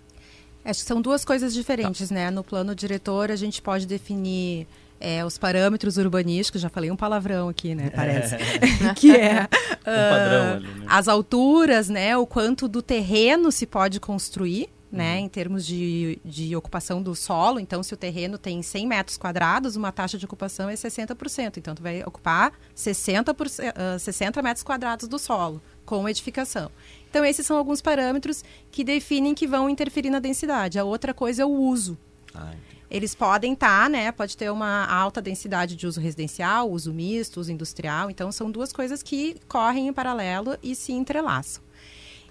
Acho 0.63 0.79
que 0.79 0.88
são 0.88 1.00
duas 1.00 1.24
coisas 1.24 1.53
diferentes, 1.53 2.10
tá. 2.10 2.15
né? 2.15 2.32
No 2.32 2.44
plano 2.44 2.74
diretor, 2.74 3.29
a 3.29 3.36
gente 3.36 3.62
pode 3.62 3.86
definir 3.86 4.65
é, 5.00 5.24
os 5.24 5.38
parâmetros 5.38 5.98
urbanísticos, 5.98 6.60
já 6.60 6.70
falei 6.70 6.89
um 6.89 6.96
palavrão 6.96 7.50
aqui, 7.50 7.75
né? 7.75 7.91
Parece. 7.91 8.34
É. 8.34 8.94
que 8.98 9.15
é 9.15 9.44
uh, 9.44 10.55
ali, 10.55 10.67
né? 10.67 10.86
as 10.88 11.08
alturas, 11.08 11.88
né? 11.88 12.17
O 12.17 12.25
quanto 12.25 12.67
do 12.67 12.82
terreno 12.82 13.51
se 13.51 13.67
pode 13.67 14.00
construir 14.00 14.70
né, 14.95 15.17
uhum. 15.17 15.25
em 15.25 15.29
termos 15.29 15.65
de, 15.65 16.19
de 16.23 16.55
ocupação 16.55 17.01
do 17.01 17.13
solo. 17.13 17.59
Então, 17.59 17.83
se 17.83 17.93
o 17.93 17.97
terreno 17.97 18.37
tem 18.37 18.61
100 18.61 18.87
metros 18.87 19.17
quadrados, 19.17 19.75
uma 19.75 19.91
taxa 19.91 20.17
de 20.17 20.25
ocupação 20.25 20.69
é 20.69 20.73
60%. 20.73 21.57
Então, 21.57 21.75
tu 21.75 21.83
vai 21.83 22.01
ocupar 22.03 22.53
60%, 22.75 23.73
uh, 23.95 23.99
60 23.99 24.41
metros 24.41 24.63
quadrados 24.63 25.07
do 25.07 25.19
solo 25.19 25.61
com 25.85 26.07
edificação. 26.07 26.71
Então, 27.09 27.23
esses 27.25 27.45
são 27.45 27.57
alguns 27.57 27.81
parâmetros 27.81 28.43
que 28.71 28.83
definem 28.83 29.35
que 29.35 29.45
vão 29.45 29.69
interferir 29.69 30.09
na 30.09 30.19
densidade. 30.19 30.79
A 30.79 30.83
outra 30.83 31.13
coisa 31.13 31.43
é 31.43 31.45
o 31.45 31.49
uso. 31.49 31.97
Ah, 32.33 32.53
Eles 32.89 33.13
podem 33.13 33.53
estar, 33.53 33.83
tá, 33.83 33.89
né? 33.89 34.11
Pode 34.11 34.35
ter 34.35 34.49
uma 34.49 34.85
alta 34.85 35.21
densidade 35.21 35.75
de 35.75 35.85
uso 35.85 35.99
residencial, 35.99 36.71
uso 36.71 36.93
misto, 36.93 37.39
uso 37.39 37.51
industrial. 37.51 38.09
Então, 38.09 38.31
são 38.31 38.49
duas 38.49 38.71
coisas 38.71 39.03
que 39.03 39.35
correm 39.47 39.87
em 39.87 39.93
paralelo 39.93 40.57
e 40.63 40.73
se 40.73 40.93
entrelaçam. 40.93 41.61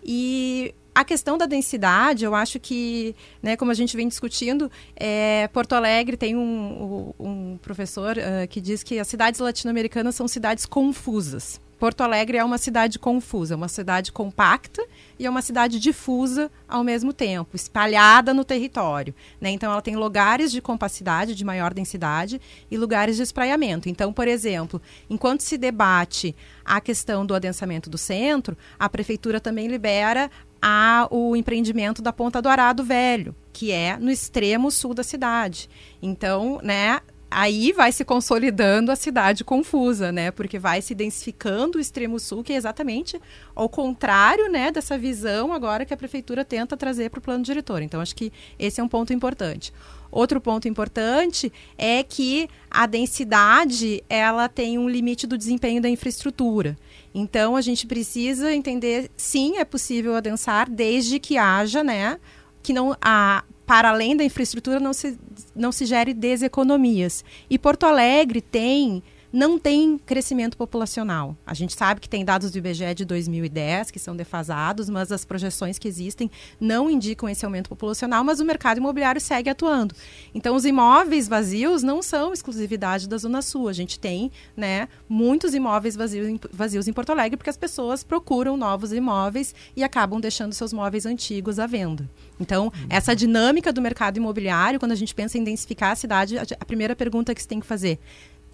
E 0.03 0.75
a 0.95 1.05
questão 1.05 1.37
da 1.37 1.47
densidade, 1.47 2.25
eu 2.25 2.35
acho 2.35 2.61
que, 2.61 3.17
né, 3.43 3.57
como 3.57 3.71
a 3.71 3.75
gente 3.75 3.97
vem 3.97 4.07
discutindo, 4.07 4.71
é, 4.95 5.49
Porto 5.49 5.73
Alegre 5.73 6.17
tem 6.17 6.37
um, 6.37 7.13
um 7.19 7.59
professor 7.61 8.17
uh, 8.17 8.47
que 8.49 8.61
diz 8.61 8.83
que 8.83 8.99
as 9.01 9.09
cidades 9.09 9.41
latino-americanas 9.41 10.15
são 10.15 10.29
cidades 10.29 10.65
confusas. 10.65 11.61
Porto 11.79 12.01
Alegre 12.03 12.39
é 12.39 12.45
uma 12.45 12.57
cidade 12.57 12.99
confusa, 12.99 13.57
uma 13.57 13.69
cidade 13.69 14.13
compacta 14.13 14.83
e 15.19 15.27
é 15.27 15.31
uma 15.31 15.43
cidade 15.43 15.79
difusa 15.79 16.51
ao 16.69 16.83
mesmo 16.85 17.13
tempo, 17.13 17.57
espalhada 17.57 18.33
no 18.33 18.45
território. 18.45 19.15
Né? 19.41 19.51
Então, 19.51 19.71
ela 19.71 19.83
tem 19.83 19.97
lugares 19.97 20.51
de 20.51 20.63
compacidade, 20.63 21.35
de 21.35 21.45
maior 21.45 21.75
densidade, 21.75 22.41
e 22.71 22.77
lugares 22.77 23.17
de 23.17 23.23
espraiamento. 23.23 23.89
Então, 23.89 24.13
por 24.13 24.29
exemplo, 24.29 24.81
enquanto 25.11 25.43
se 25.43 25.59
debate 25.59 26.35
a 26.65 26.81
questão 26.81 27.27
do 27.27 27.35
adensamento 27.35 27.91
do 27.91 27.99
centro, 27.99 28.57
a 28.79 28.89
prefeitura 28.89 29.41
também 29.41 29.67
libera 29.67 30.31
há 30.67 31.07
o 31.11 31.37
empreendimento 31.37 32.01
da 32.01 32.11
Ponta 32.11 32.41
do 32.41 32.49
Arado 32.49 32.83
Velho, 32.83 33.37
que 33.53 33.71
é 33.71 33.99
no 33.99 34.11
extremo 34.11 34.71
sul 34.71 34.95
da 34.95 35.03
cidade. 35.03 35.69
Então, 36.01 36.59
né, 36.63 37.01
aí 37.31 37.71
vai 37.71 37.93
se 37.93 38.03
consolidando 38.03 38.91
a 38.91 38.97
cidade 38.97 39.45
confusa, 39.45 40.11
né? 40.11 40.31
Porque 40.31 40.59
vai 40.59 40.81
se 40.81 40.95
densificando 40.95 41.77
o 41.77 41.81
extremo 41.81 42.19
sul, 42.19 42.43
que 42.43 42.55
é 42.55 42.57
exatamente 42.57 43.21
ao 43.55 43.69
contrário, 43.69 44.51
né, 44.51 44.71
dessa 44.71 44.97
visão 44.97 45.53
agora 45.53 45.85
que 45.85 45.93
a 45.93 45.99
prefeitura 45.99 46.47
tenta 46.47 46.79
trazer 46.79 47.11
para 47.11 47.19
o 47.19 47.23
plano 47.23 47.45
diretor. 47.45 47.83
Então, 47.83 48.01
acho 48.01 48.17
que 48.17 48.33
esse 48.59 48.81
é 48.81 48.85
um 48.85 48.89
ponto 48.89 49.13
importante. 49.13 49.71
Outro 50.11 50.41
ponto 50.41 50.67
importante 50.67 51.53
é 51.77 52.03
que 52.03 52.49
a 52.71 52.87
densidade 52.87 54.03
ela 54.09 54.49
tem 54.49 54.79
um 54.79 54.89
limite 54.89 55.27
do 55.27 55.37
desempenho 55.37 55.83
da 55.83 55.91
infraestrutura. 55.91 56.75
Então 57.15 57.55
a 57.55 57.61
gente 57.61 57.87
precisa 57.87 58.53
entender, 58.53 59.09
sim, 59.17 59.59
é 59.59 59.65
possível 59.65 60.17
adensar 60.17 60.69
desde 60.69 61.21
que 61.21 61.39
haja, 61.39 61.85
né, 61.85 62.19
que 62.63 62.73
não 62.73 62.97
a 63.01 63.45
para 63.65 63.89
além 63.89 64.15
da 64.15 64.23
infraestrutura 64.23 64.79
não 64.79 64.93
se 64.93 65.19
não 65.55 65.73
se 65.73 65.87
gere 65.87 66.13
deseconomias. 66.13 67.25
E 67.49 67.59
Porto 67.59 67.85
Alegre 67.85 68.43
tem 68.43 69.03
não 69.35 69.59
tem 69.59 69.99
crescimento 69.99 70.57
populacional. 70.57 71.37
A 71.45 71.55
gente 71.55 71.75
sabe 71.75 72.01
que 72.01 72.09
tem 72.09 72.25
dados 72.25 72.53
do 72.53 72.59
IBGE 72.59 72.95
de 72.95 73.05
2010 73.05 73.91
que 73.91 73.99
são 73.99 74.15
defasados, 74.15 74.89
mas 74.89 75.11
as 75.11 75.25
projeções 75.25 75.77
que 75.77 75.89
existem 75.89 76.31
não 76.61 76.89
indicam 76.89 77.29
esse 77.29 77.45
aumento 77.45 77.69
populacional, 77.69 78.23
mas 78.23 78.39
o 78.39 78.45
mercado 78.45 78.79
imobiliário 78.79 79.21
segue 79.21 79.51
atuando. 79.51 79.93
Então, 80.33 80.55
os 80.55 80.65
imóveis 80.65 81.27
vazios 81.27 81.83
não 81.83 82.01
são 82.01 82.33
exclusividade 82.33 83.09
da 83.09 83.17
Zona 83.17 83.43
Sul. 83.43 83.69
A 83.69 83.73
gente 83.73 83.99
tem 83.99 84.31
né, 84.57 84.87
muitos 85.09 85.53
imóveis 85.53 85.97
vazios, 85.97 86.39
vazios 86.53 86.87
em 86.87 86.93
Porto 86.93 87.11
Alegre 87.11 87.37
porque 87.37 87.51
as 87.51 87.57
pessoas 87.57 88.05
procuram 88.05 88.57
novos 88.57 88.93
imóveis 88.93 89.53
e 89.75 89.83
acabam 89.83 90.21
deixando 90.21 90.53
seus 90.53 90.73
móveis 90.73 91.07
antigos 91.07 91.59
à 91.59 91.67
venda. 91.67 92.09
Então, 92.39 92.73
essa 92.89 93.17
dinâmica 93.17 93.73
do 93.73 93.83
mercado 93.83 94.17
imobiliário, 94.17 94.79
quando 94.79 94.93
a 94.93 94.97
gente 94.97 95.13
pensa 95.13 95.37
em 95.37 95.43
densificar 95.43 95.91
a 95.91 95.97
cidade, 95.97 96.39
a 96.39 96.65
primeira 96.65 96.95
pergunta 96.95 97.35
que 97.35 97.43
se 97.43 97.49
tem 97.49 97.59
que 97.59 97.67
fazer 97.67 97.99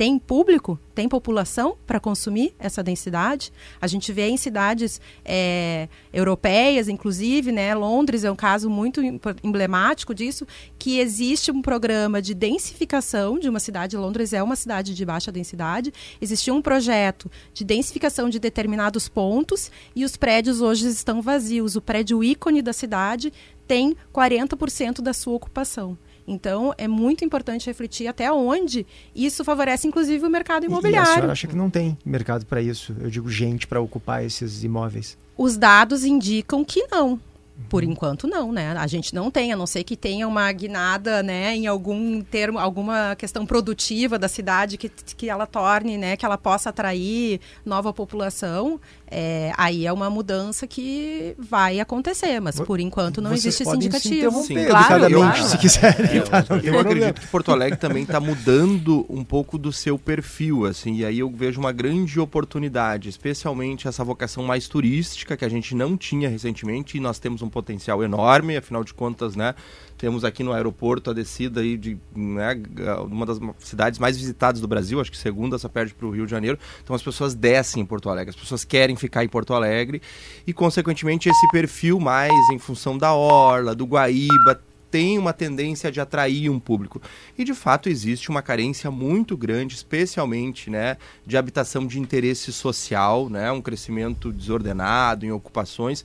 tem 0.00 0.19
público, 0.19 0.80
tem 0.95 1.07
população 1.07 1.76
para 1.87 2.00
consumir 2.00 2.54
essa 2.59 2.83
densidade. 2.83 3.52
A 3.78 3.87
gente 3.87 4.11
vê 4.14 4.28
em 4.28 4.37
cidades 4.38 4.99
é, 5.23 5.90
europeias, 6.11 6.88
inclusive, 6.88 7.52
né, 7.52 7.75
Londres 7.75 8.25
é 8.25 8.30
um 8.30 8.35
caso 8.35 8.71
muito 8.71 9.02
emblemático 9.45 10.14
disso, 10.14 10.47
que 10.78 10.99
existe 10.99 11.50
um 11.50 11.61
programa 11.61 12.23
de 12.23 12.33
densificação 12.33 13.38
de 13.38 13.47
uma 13.47 13.61
cidade. 13.61 13.95
Londres 13.95 14.33
é 14.33 14.42
uma 14.42 14.57
cidade 14.57 14.95
de 14.95 15.04
baixa 15.04 15.30
densidade. 15.30 15.92
Existiu 16.19 16.54
um 16.54 16.62
projeto 16.62 17.30
de 17.52 17.62
densificação 17.62 18.30
de 18.30 18.38
determinados 18.38 19.07
pontos 19.07 19.71
e 19.95 20.02
os 20.02 20.16
prédios 20.16 20.62
hoje 20.62 20.88
estão 20.88 21.21
vazios. 21.21 21.76
O 21.76 21.83
prédio 21.83 22.25
ícone 22.25 22.62
da 22.62 22.73
cidade 22.73 23.30
tem 23.69 23.95
40% 24.14 25.02
da 25.02 25.12
sua 25.12 25.35
ocupação. 25.35 25.99
Então, 26.26 26.74
é 26.78 26.86
muito 26.86 27.24
importante 27.24 27.66
refletir 27.66 28.06
até 28.06 28.30
onde 28.32 28.86
isso 29.14 29.44
favorece, 29.44 29.86
inclusive, 29.86 30.24
o 30.26 30.30
mercado 30.30 30.64
imobiliário. 30.66 31.08
E 31.08 31.10
a 31.10 31.14
senhora 31.14 31.32
acha 31.32 31.46
que 31.46 31.56
não 31.56 31.70
tem 31.70 31.96
mercado 32.04 32.46
para 32.46 32.60
isso? 32.60 32.94
Eu 33.00 33.10
digo 33.10 33.30
gente 33.30 33.66
para 33.66 33.80
ocupar 33.80 34.24
esses 34.24 34.62
imóveis. 34.62 35.16
Os 35.36 35.56
dados 35.56 36.04
indicam 36.04 36.64
que 36.64 36.86
não. 36.88 37.18
Por 37.68 37.84
enquanto 37.84 38.26
não, 38.26 38.52
né? 38.52 38.72
A 38.76 38.86
gente 38.86 39.14
não 39.14 39.30
tem, 39.30 39.52
a 39.52 39.56
não 39.56 39.66
ser 39.66 39.84
que 39.84 39.96
tenha 39.96 40.26
uma 40.26 40.50
guinada, 40.52 41.22
né, 41.22 41.54
em 41.54 41.66
algum 41.66 42.20
termo, 42.20 42.58
alguma 42.58 43.14
questão 43.16 43.46
produtiva 43.46 44.18
da 44.18 44.28
cidade 44.28 44.76
que, 44.76 44.88
que 44.88 45.28
ela 45.28 45.46
torne, 45.46 45.96
né, 45.96 46.16
que 46.16 46.24
ela 46.24 46.38
possa 46.38 46.70
atrair 46.70 47.40
nova 47.64 47.92
população. 47.92 48.80
É, 49.12 49.52
aí 49.56 49.86
é 49.86 49.92
uma 49.92 50.08
mudança 50.08 50.68
que 50.68 51.34
vai 51.36 51.80
acontecer, 51.80 52.38
mas 52.40 52.60
por 52.60 52.78
enquanto 52.78 53.20
não 53.20 53.30
Vocês 53.30 53.46
existe 53.46 53.62
esse 53.64 53.76
indicativo. 53.76 54.42
Sim, 54.42 54.64
claro, 54.66 55.12
claro. 55.12 55.42
se 55.44 55.58
quiserem. 55.58 56.16
Eu, 56.16 56.24
tá, 56.24 56.44
eu 56.62 56.78
acredito 56.78 57.20
que 57.20 57.26
Porto 57.26 57.50
Alegre 57.50 57.76
também 57.76 58.04
está 58.04 58.20
mudando 58.20 59.04
um 59.08 59.24
pouco 59.24 59.58
do 59.58 59.72
seu 59.72 59.98
perfil, 59.98 60.64
assim, 60.64 60.94
e 60.94 61.04
aí 61.04 61.18
eu 61.18 61.28
vejo 61.28 61.58
uma 61.58 61.72
grande 61.72 62.20
oportunidade, 62.20 63.08
especialmente 63.08 63.88
essa 63.88 64.04
vocação 64.04 64.44
mais 64.44 64.68
turística 64.68 65.36
que 65.36 65.44
a 65.44 65.48
gente 65.48 65.74
não 65.74 65.96
tinha 65.96 66.28
recentemente 66.28 66.96
e 66.96 67.00
nós 67.00 67.18
temos 67.18 67.42
um 67.42 67.50
potencial 67.50 68.02
enorme, 68.02 68.57
afinal 68.57 68.83
de 68.85 68.95
contas, 68.95 69.37
né? 69.37 69.54
Temos 69.99 70.25
aqui 70.25 70.42
no 70.42 70.52
aeroporto 70.52 71.11
a 71.11 71.12
descida 71.12 71.61
aí 71.61 71.76
de 71.76 71.99
né, 72.16 72.57
uma 73.04 73.26
das 73.26 73.38
cidades 73.59 73.99
mais 73.99 74.16
visitadas 74.16 74.59
do 74.61 74.66
Brasil, 74.66 74.99
acho 74.99 75.11
que 75.11 75.19
segunda 75.19 75.59
só 75.59 75.69
perde 75.69 75.92
para 75.92 76.07
o 76.07 76.11
Rio 76.11 76.25
de 76.25 76.30
Janeiro. 76.30 76.59
Então 76.83 76.97
as 76.97 77.02
pessoas 77.02 77.35
descem 77.35 77.83
em 77.83 77.87
Porto 77.87 78.09
Alegre, 78.09 78.30
as 78.30 78.37
pessoas 78.37 78.64
querem 78.64 78.97
ficar 78.97 79.25
em 79.25 79.28
Porto 79.28 79.52
Alegre 79.52 80.00
e, 80.47 80.54
consequentemente, 80.54 81.28
esse 81.28 81.49
perfil 81.49 82.00
mais 82.00 82.33
em 82.50 82.59
função 82.59 82.97
da 82.97 83.12
Orla, 83.12 83.75
do 83.75 83.85
Guaíba, 83.85 84.59
tem 84.90 85.19
uma 85.19 85.33
tendência 85.33 85.90
de 85.90 86.00
atrair 86.00 86.50
um 86.50 86.59
público. 86.59 87.00
E 87.38 87.45
de 87.45 87.54
fato 87.54 87.88
existe 87.88 88.28
uma 88.28 88.42
carência 88.42 88.90
muito 88.90 89.37
grande, 89.37 89.75
especialmente 89.75 90.69
né, 90.69 90.97
de 91.25 91.37
habitação 91.37 91.87
de 91.87 92.00
interesse 92.00 92.52
social, 92.52 93.28
né, 93.30 93.52
um 93.52 93.62
crescimento 93.62 94.33
desordenado 94.33 95.25
em 95.25 95.30
ocupações 95.30 96.04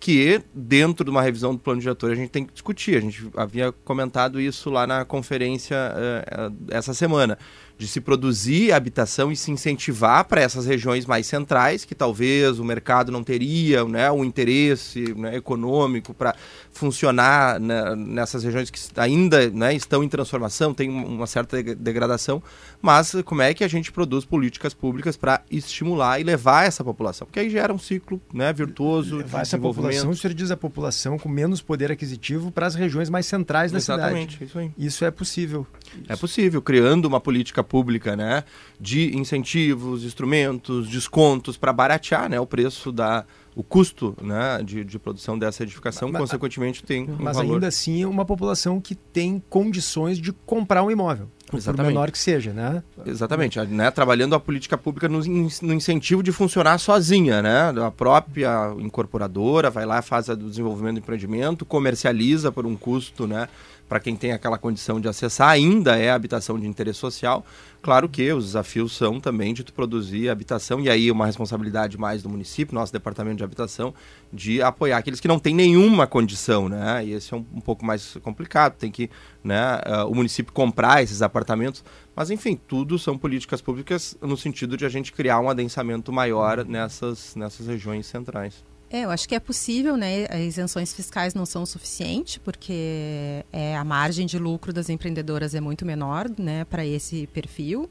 que 0.00 0.40
dentro 0.52 1.04
de 1.04 1.10
uma 1.10 1.22
revisão 1.22 1.54
do 1.54 1.58
plano 1.58 1.80
diretor 1.80 2.10
a 2.10 2.14
gente 2.14 2.30
tem 2.30 2.44
que 2.44 2.52
discutir. 2.52 2.96
A 2.96 3.00
gente 3.00 3.30
havia 3.36 3.72
comentado 3.72 4.40
isso 4.40 4.70
lá 4.70 4.86
na 4.86 5.04
conferência 5.04 5.76
uh, 5.76 6.54
essa 6.70 6.92
semana 6.92 7.38
de 7.76 7.88
se 7.88 8.00
produzir 8.00 8.72
habitação 8.72 9.32
e 9.32 9.36
se 9.36 9.50
incentivar 9.50 10.24
para 10.24 10.40
essas 10.40 10.66
regiões 10.66 11.06
mais 11.06 11.26
centrais, 11.26 11.84
que 11.84 11.94
talvez 11.94 12.58
o 12.58 12.64
mercado 12.64 13.10
não 13.10 13.24
teria 13.24 13.84
né, 13.84 14.10
um 14.12 14.24
interesse 14.24 15.12
né, 15.14 15.36
econômico 15.36 16.14
para 16.14 16.34
funcionar 16.72 17.58
né, 17.58 17.94
nessas 17.96 18.44
regiões 18.44 18.70
que 18.70 18.78
ainda 18.96 19.50
né, 19.50 19.74
estão 19.74 20.04
em 20.04 20.08
transformação, 20.08 20.72
tem 20.72 20.88
uma 20.88 21.26
certa 21.26 21.62
degradação, 21.62 22.42
mas 22.80 23.14
como 23.24 23.42
é 23.42 23.52
que 23.52 23.64
a 23.64 23.68
gente 23.68 23.90
produz 23.90 24.24
políticas 24.24 24.72
públicas 24.72 25.16
para 25.16 25.42
estimular 25.50 26.20
e 26.20 26.24
levar 26.24 26.66
essa 26.66 26.84
população? 26.84 27.26
Porque 27.26 27.40
aí 27.40 27.50
gera 27.50 27.72
um 27.72 27.78
ciclo 27.78 28.20
né, 28.32 28.52
virtuoso 28.52 29.16
levar 29.16 29.38
de 29.38 29.42
essa 29.42 29.58
população, 29.58 30.10
o 30.10 30.16
senhor 30.16 30.34
diz 30.34 30.50
a 30.50 30.56
população 30.56 31.18
com 31.18 31.28
menos 31.28 31.60
poder 31.60 31.90
aquisitivo 31.90 32.52
para 32.52 32.66
as 32.66 32.74
regiões 32.74 33.10
mais 33.10 33.26
centrais 33.26 33.72
da 33.72 33.78
Exatamente, 33.78 34.32
cidade. 34.32 34.44
Isso, 34.44 34.58
aí. 34.58 34.70
isso 34.78 35.04
é 35.04 35.10
possível. 35.10 35.66
É 36.08 36.16
possível, 36.16 36.62
criando 36.62 37.06
uma 37.06 37.20
política 37.20 37.63
pública, 37.64 38.14
né, 38.14 38.44
de 38.80 39.16
incentivos, 39.16 40.04
instrumentos, 40.04 40.88
descontos 40.88 41.56
para 41.56 41.72
baratear, 41.72 42.28
né, 42.28 42.38
o 42.38 42.46
preço 42.46 42.92
da 42.92 43.24
o 43.56 43.62
custo 43.62 44.16
né, 44.20 44.60
de, 44.64 44.84
de 44.84 44.98
produção 44.98 45.38
dessa 45.38 45.62
edificação, 45.62 46.10
mas, 46.10 46.20
consequentemente, 46.22 46.82
tem 46.82 47.04
um 47.08 47.16
Mas 47.18 47.36
valor. 47.36 47.54
ainda 47.54 47.68
assim 47.68 48.02
é 48.02 48.06
uma 48.06 48.24
população 48.24 48.80
que 48.80 48.94
tem 48.96 49.42
condições 49.48 50.18
de 50.18 50.32
comprar 50.32 50.82
um 50.82 50.90
imóvel. 50.90 51.28
Exatamente. 51.52 51.86
Por 51.86 51.94
menor 51.94 52.10
que 52.10 52.18
seja, 52.18 52.52
né? 52.52 52.82
Exatamente, 53.06 53.60
né? 53.60 53.90
Trabalhando 53.90 54.34
a 54.34 54.40
política 54.40 54.76
pública 54.76 55.08
no, 55.08 55.20
no, 55.20 55.74
incentivo 55.74 56.22
de 56.22 56.32
funcionar 56.32 56.78
sozinha, 56.78 57.42
né? 57.42 57.72
A 57.84 57.90
própria 57.90 58.74
incorporadora 58.78 59.70
vai 59.70 59.84
lá, 59.84 60.02
faz 60.02 60.28
o 60.28 60.36
desenvolvimento 60.36 60.94
do 60.94 60.98
empreendimento, 61.00 61.64
comercializa 61.64 62.50
por 62.50 62.66
um 62.66 62.74
custo, 62.74 63.26
né? 63.26 63.48
Para 63.94 64.00
quem 64.00 64.16
tem 64.16 64.32
aquela 64.32 64.58
condição 64.58 65.00
de 65.00 65.06
acessar, 65.06 65.50
ainda 65.50 65.96
é 65.96 66.10
habitação 66.10 66.58
de 66.58 66.66
interesse 66.66 66.98
social. 66.98 67.46
Claro 67.80 68.08
que 68.08 68.32
os 68.32 68.46
desafios 68.46 68.96
são 68.96 69.20
também 69.20 69.54
de 69.54 69.62
produzir 69.62 70.28
habitação, 70.28 70.80
e 70.80 70.90
aí 70.90 71.12
uma 71.12 71.26
responsabilidade 71.26 71.96
mais 71.96 72.20
do 72.20 72.28
município, 72.28 72.74
nosso 72.74 72.92
departamento 72.92 73.36
de 73.36 73.44
habitação, 73.44 73.94
de 74.32 74.60
apoiar 74.60 74.98
aqueles 74.98 75.20
que 75.20 75.28
não 75.28 75.38
têm 75.38 75.54
nenhuma 75.54 76.08
condição, 76.08 76.68
né? 76.68 77.04
E 77.06 77.12
esse 77.12 77.32
é 77.32 77.36
um, 77.36 77.46
um 77.54 77.60
pouco 77.60 77.86
mais 77.86 78.16
complicado, 78.20 78.74
tem 78.74 78.90
que 78.90 79.08
né, 79.44 79.80
uh, 79.86 80.10
o 80.10 80.14
município 80.16 80.52
comprar 80.52 81.00
esses 81.00 81.22
apartamentos. 81.22 81.84
Mas, 82.16 82.32
enfim, 82.32 82.58
tudo 82.66 82.98
são 82.98 83.16
políticas 83.16 83.62
públicas 83.62 84.18
no 84.20 84.36
sentido 84.36 84.76
de 84.76 84.84
a 84.84 84.88
gente 84.88 85.12
criar 85.12 85.38
um 85.38 85.48
adensamento 85.48 86.12
maior 86.12 86.64
nessas, 86.64 87.36
nessas 87.36 87.68
regiões 87.68 88.06
centrais. 88.06 88.73
É, 88.90 89.04
eu 89.04 89.10
acho 89.10 89.28
que 89.28 89.34
é 89.34 89.40
possível, 89.40 89.96
né? 89.96 90.26
As 90.30 90.40
isenções 90.40 90.92
fiscais 90.92 91.34
não 91.34 91.44
são 91.44 91.66
suficientes, 91.66 92.38
porque 92.38 93.44
é, 93.52 93.76
a 93.76 93.84
margem 93.84 94.26
de 94.26 94.38
lucro 94.38 94.72
das 94.72 94.88
empreendedoras 94.88 95.54
é 95.54 95.60
muito 95.60 95.84
menor, 95.84 96.30
né, 96.38 96.64
para 96.64 96.86
esse 96.86 97.26
perfil. 97.28 97.88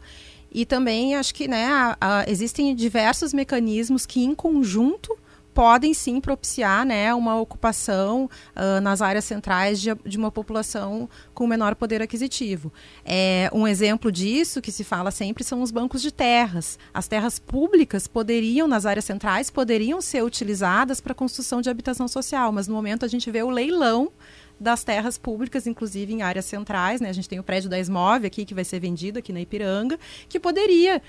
E 0.51 0.65
também 0.65 1.15
acho 1.15 1.33
que, 1.33 1.47
né, 1.47 1.65
a, 1.65 1.97
a, 1.99 2.29
existem 2.29 2.73
diversos 2.75 3.33
mecanismos 3.33 4.05
que, 4.05 4.23
em 4.23 4.35
conjunto, 4.35 5.17
podem 5.53 5.93
sim 5.93 6.19
propiciar 6.19 6.85
né, 6.85 7.13
uma 7.13 7.39
ocupação 7.39 8.29
uh, 8.55 8.81
nas 8.81 9.01
áreas 9.01 9.25
centrais 9.25 9.79
de, 9.79 9.93
de, 10.05 10.17
uma 10.17 10.31
população 10.31 11.07
com 11.33 11.45
menor 11.45 11.75
poder 11.75 12.01
aquisitivo. 12.01 12.71
É, 13.05 13.49
um 13.53 13.67
exemplo 13.67 14.11
disso 14.11 14.61
que 14.61 14.71
se 14.71 14.83
fala 14.83 15.11
sempre 15.11 15.43
são 15.43 15.61
os 15.61 15.71
bancos 15.71 16.01
de 16.01 16.11
terras. 16.11 16.79
As 16.93 17.07
terras 17.07 17.39
públicas 17.39 18.07
poderiam, 18.07 18.67
nas 18.67 18.85
áreas 18.85 19.05
centrais, 19.05 19.49
poderiam 19.49 20.01
ser 20.01 20.23
utilizadas 20.23 20.99
para 20.99 21.13
construção 21.13 21.61
de 21.61 21.69
habitação 21.69 22.07
social, 22.07 22.51
mas 22.51 22.67
no 22.67 22.73
momento 22.73 23.05
a 23.05 23.07
gente 23.07 23.29
vê 23.29 23.43
o 23.43 23.49
leilão 23.49 24.11
das 24.59 24.83
terras 24.83 25.17
públicas, 25.17 25.67
inclusive 25.67 26.13
em 26.13 26.21
áreas 26.21 26.45
centrais, 26.45 27.01
né? 27.01 27.09
A 27.09 27.13
gente 27.13 27.27
tem 27.27 27.39
o 27.39 27.43
prédio 27.43 27.69
da 27.69 27.79
Esmove 27.79 28.27
aqui 28.27 28.45
que 28.45 28.53
vai 28.53 28.63
ser 28.63 28.79
vendido 28.79 29.19
aqui 29.19 29.33
na 29.33 29.41
Ipiranga, 29.41 29.99
que 30.29 30.39
poderia 30.39 31.01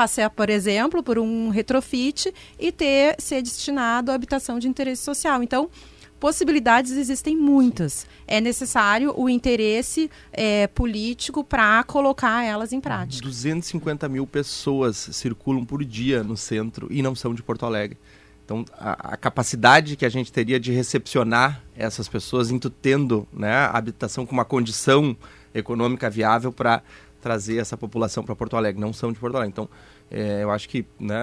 passar, 0.00 0.30
por 0.30 0.48
exemplo, 0.48 1.02
por 1.02 1.18
um 1.18 1.50
retrofit 1.50 2.32
e 2.58 2.72
ter 2.72 3.16
ser 3.18 3.42
destinado 3.42 4.10
à 4.10 4.14
habitação 4.14 4.58
de 4.58 4.66
interesse 4.66 5.02
social. 5.02 5.42
Então, 5.42 5.68
possibilidades 6.18 6.92
existem 6.92 7.36
muitas. 7.36 8.06
É 8.26 8.40
necessário 8.40 9.12
o 9.14 9.28
interesse 9.28 10.10
é, 10.32 10.66
político 10.68 11.44
para 11.44 11.84
colocar 11.84 12.42
elas 12.42 12.72
em 12.72 12.80
prática. 12.80 13.22
250 13.22 14.08
mil 14.08 14.26
pessoas 14.26 14.96
circulam 15.12 15.66
por 15.66 15.84
dia 15.84 16.24
no 16.24 16.34
centro 16.34 16.88
e 16.90 17.02
não 17.02 17.14
são 17.14 17.34
de 17.34 17.42
Porto 17.42 17.66
Alegre. 17.66 17.98
Então, 18.42 18.64
a, 18.78 19.12
a, 19.12 19.16
capacidade 19.18 19.96
que 19.96 20.06
a 20.06 20.08
gente 20.08 20.32
teria 20.32 20.58
de 20.58 20.72
recepcionar 20.72 21.62
essas 21.76 22.08
pessoas, 22.08 22.48
tendo 22.80 23.28
né, 23.34 23.52
a 23.52 23.76
habitação 23.76 24.24
com 24.24 24.32
uma 24.32 24.46
condição 24.46 25.14
econômica 25.54 26.08
viável 26.08 26.50
para 26.50 26.82
trazer 27.20 27.58
essa 27.58 27.76
população 27.76 28.24
para 28.24 28.34
Porto 28.34 28.56
Alegre. 28.56 28.80
Não 28.80 28.92
são 28.92 29.12
de 29.12 29.18
Porto 29.18 29.36
Alegre. 29.36 29.52
Então, 29.52 29.68
é, 30.10 30.42
eu 30.42 30.50
acho 30.50 30.68
que 30.68 30.84
né, 30.98 31.16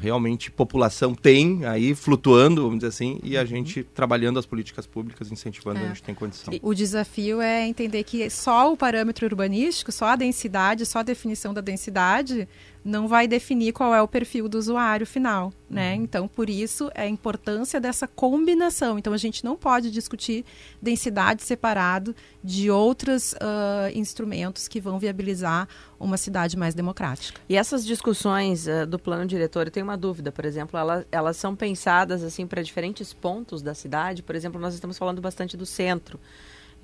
realmente 0.00 0.50
população 0.50 1.14
tem 1.14 1.64
aí 1.64 1.94
flutuando, 1.94 2.62
vamos 2.62 2.78
dizer 2.78 2.88
assim, 2.88 3.18
e 3.22 3.38
a 3.38 3.40
uhum. 3.40 3.46
gente 3.46 3.82
trabalhando 3.82 4.38
as 4.38 4.44
políticas 4.44 4.86
públicas, 4.86 5.32
incentivando, 5.32 5.80
é. 5.80 5.84
a 5.84 5.86
gente 5.88 6.02
tem 6.02 6.14
condição. 6.14 6.52
O 6.60 6.74
desafio 6.74 7.40
é 7.40 7.66
entender 7.66 8.04
que 8.04 8.28
só 8.28 8.72
o 8.72 8.76
parâmetro 8.76 9.26
urbanístico, 9.26 9.90
só 9.90 10.06
a 10.06 10.16
densidade, 10.16 10.84
só 10.84 10.98
a 10.98 11.02
definição 11.02 11.54
da 11.54 11.62
densidade 11.62 12.46
não 12.84 13.08
vai 13.08 13.26
definir 13.26 13.72
qual 13.72 13.94
é 13.94 14.02
o 14.02 14.06
perfil 14.06 14.46
do 14.46 14.58
usuário 14.58 15.06
final, 15.06 15.52
né? 15.70 15.94
Uhum. 15.94 16.02
Então, 16.02 16.28
por 16.28 16.50
isso, 16.50 16.90
é 16.94 17.02
a 17.02 17.08
importância 17.08 17.80
dessa 17.80 18.06
combinação. 18.06 18.98
Então, 18.98 19.14
a 19.14 19.16
gente 19.16 19.42
não 19.42 19.56
pode 19.56 19.90
discutir 19.90 20.44
densidade 20.82 21.42
separado 21.42 22.14
de 22.42 22.70
outros 22.70 23.32
uh, 23.32 23.90
instrumentos 23.94 24.68
que 24.68 24.80
vão 24.80 24.98
viabilizar 24.98 25.66
uma 25.98 26.18
cidade 26.18 26.58
mais 26.58 26.74
democrática. 26.74 27.40
E 27.48 27.56
essas 27.56 27.86
discussões 27.86 28.66
uh, 28.66 28.86
do 28.86 28.98
plano 28.98 29.24
diretor, 29.24 29.66
eu 29.66 29.70
tenho 29.70 29.86
uma 29.86 29.96
dúvida, 29.96 30.30
por 30.30 30.44
exemplo, 30.44 30.78
elas, 30.78 31.06
elas 31.10 31.38
são 31.38 31.56
pensadas 31.56 32.22
assim 32.22 32.46
para 32.46 32.62
diferentes 32.62 33.14
pontos 33.14 33.62
da 33.62 33.72
cidade. 33.72 34.22
Por 34.22 34.34
exemplo, 34.34 34.60
nós 34.60 34.74
estamos 34.74 34.98
falando 34.98 35.22
bastante 35.22 35.56
do 35.56 35.64
centro. 35.64 36.20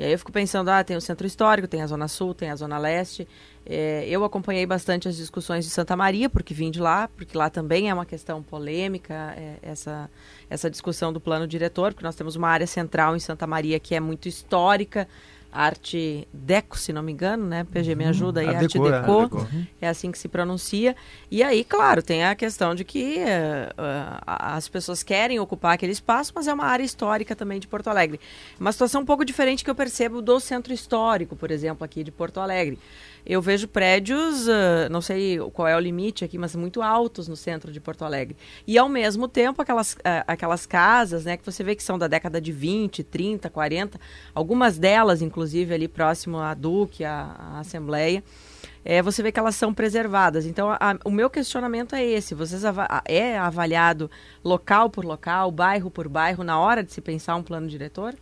E 0.00 0.02
aí 0.02 0.12
eu 0.12 0.18
fico 0.18 0.32
pensando, 0.32 0.70
ah, 0.70 0.82
tem 0.82 0.96
o 0.96 1.00
centro 1.00 1.26
histórico, 1.26 1.68
tem 1.68 1.82
a 1.82 1.86
zona 1.86 2.08
sul, 2.08 2.32
tem 2.32 2.48
a 2.48 2.56
zona 2.56 2.78
leste. 2.78 3.28
É, 3.66 4.02
eu 4.08 4.24
acompanhei 4.24 4.64
bastante 4.64 5.06
as 5.06 5.14
discussões 5.14 5.62
de 5.62 5.70
Santa 5.70 5.94
Maria, 5.94 6.30
porque 6.30 6.54
vim 6.54 6.70
de 6.70 6.80
lá, 6.80 7.06
porque 7.08 7.36
lá 7.36 7.50
também 7.50 7.90
é 7.90 7.92
uma 7.92 8.06
questão 8.06 8.42
polêmica, 8.42 9.34
é, 9.36 9.56
essa, 9.60 10.08
essa 10.48 10.70
discussão 10.70 11.12
do 11.12 11.20
plano 11.20 11.46
diretor, 11.46 11.92
porque 11.92 12.06
nós 12.06 12.16
temos 12.16 12.34
uma 12.34 12.48
área 12.48 12.66
central 12.66 13.14
em 13.14 13.18
Santa 13.18 13.46
Maria 13.46 13.78
que 13.78 13.94
é 13.94 14.00
muito 14.00 14.26
histórica, 14.26 15.06
arte 15.52 16.26
deco, 16.32 16.78
se 16.78 16.92
não 16.92 17.02
me 17.02 17.12
engano, 17.12 17.46
né? 17.46 17.64
PG 17.64 17.94
me 17.94 18.04
uhum. 18.04 18.10
ajuda 18.10 18.40
aí, 18.40 18.48
arte, 18.48 18.64
arte 18.64 18.78
deco, 18.78 19.22
deco, 19.22 19.44
deco. 19.44 19.66
é 19.80 19.88
assim 19.88 20.10
que 20.10 20.18
se 20.18 20.28
pronuncia. 20.28 20.94
E 21.30 21.42
aí, 21.42 21.64
claro, 21.64 22.02
tem 22.02 22.24
a 22.24 22.34
questão 22.34 22.74
de 22.74 22.84
que 22.84 23.18
uh, 23.18 23.70
uh, 23.80 24.22
as 24.24 24.68
pessoas 24.68 25.02
querem 25.02 25.38
ocupar 25.38 25.74
aquele 25.74 25.92
espaço, 25.92 26.32
mas 26.34 26.46
é 26.46 26.52
uma 26.52 26.66
área 26.66 26.84
histórica 26.84 27.34
também 27.34 27.58
de 27.58 27.66
Porto 27.66 27.88
Alegre. 27.88 28.20
Uma 28.58 28.72
situação 28.72 29.02
um 29.02 29.06
pouco 29.06 29.24
diferente 29.24 29.64
que 29.64 29.70
eu 29.70 29.74
percebo 29.74 30.22
do 30.22 30.38
centro 30.40 30.72
histórico, 30.72 31.34
por 31.34 31.50
exemplo, 31.50 31.84
aqui 31.84 32.04
de 32.04 32.10
Porto 32.10 32.40
Alegre 32.40 32.78
eu 33.24 33.40
vejo 33.40 33.68
prédios, 33.68 34.46
uh, 34.46 34.90
não 34.90 35.00
sei 35.00 35.38
qual 35.52 35.68
é 35.68 35.76
o 35.76 35.80
limite 35.80 36.24
aqui, 36.24 36.38
mas 36.38 36.54
muito 36.56 36.82
altos 36.82 37.28
no 37.28 37.36
centro 37.36 37.72
de 37.72 37.80
Porto 37.80 38.04
Alegre. 38.04 38.36
E 38.66 38.78
ao 38.78 38.88
mesmo 38.88 39.28
tempo, 39.28 39.60
aquelas, 39.62 39.94
uh, 39.94 40.24
aquelas 40.26 40.66
casas, 40.66 41.24
né, 41.24 41.36
que 41.36 41.44
você 41.44 41.62
vê 41.62 41.74
que 41.74 41.82
são 41.82 41.98
da 41.98 42.08
década 42.08 42.40
de 42.40 42.52
20, 42.52 43.02
30, 43.04 43.50
40, 43.50 44.00
algumas 44.34 44.78
delas, 44.78 45.22
inclusive, 45.22 45.74
ali 45.74 45.88
próximo 45.88 46.38
à 46.38 46.54
Duque, 46.54 47.04
à, 47.04 47.36
à 47.38 47.58
Assembleia. 47.60 48.22
É, 48.84 49.02
você 49.02 49.22
vê 49.22 49.30
que 49.30 49.38
elas 49.38 49.54
são 49.54 49.74
preservadas. 49.74 50.46
Então, 50.46 50.70
a, 50.70 50.96
o 51.04 51.10
meu 51.10 51.28
questionamento 51.28 51.94
é 51.94 52.04
esse: 52.04 52.34
vocês 52.34 52.62
é 53.04 53.38
avaliado 53.38 54.10
local 54.42 54.88
por 54.88 55.04
local, 55.04 55.50
bairro 55.50 55.90
por 55.90 56.08
bairro, 56.08 56.42
na 56.42 56.58
hora 56.58 56.82
de 56.82 56.92
se 56.92 57.00
pensar 57.00 57.36
um 57.36 57.42
plano 57.42 57.68
diretor? 57.68 58.14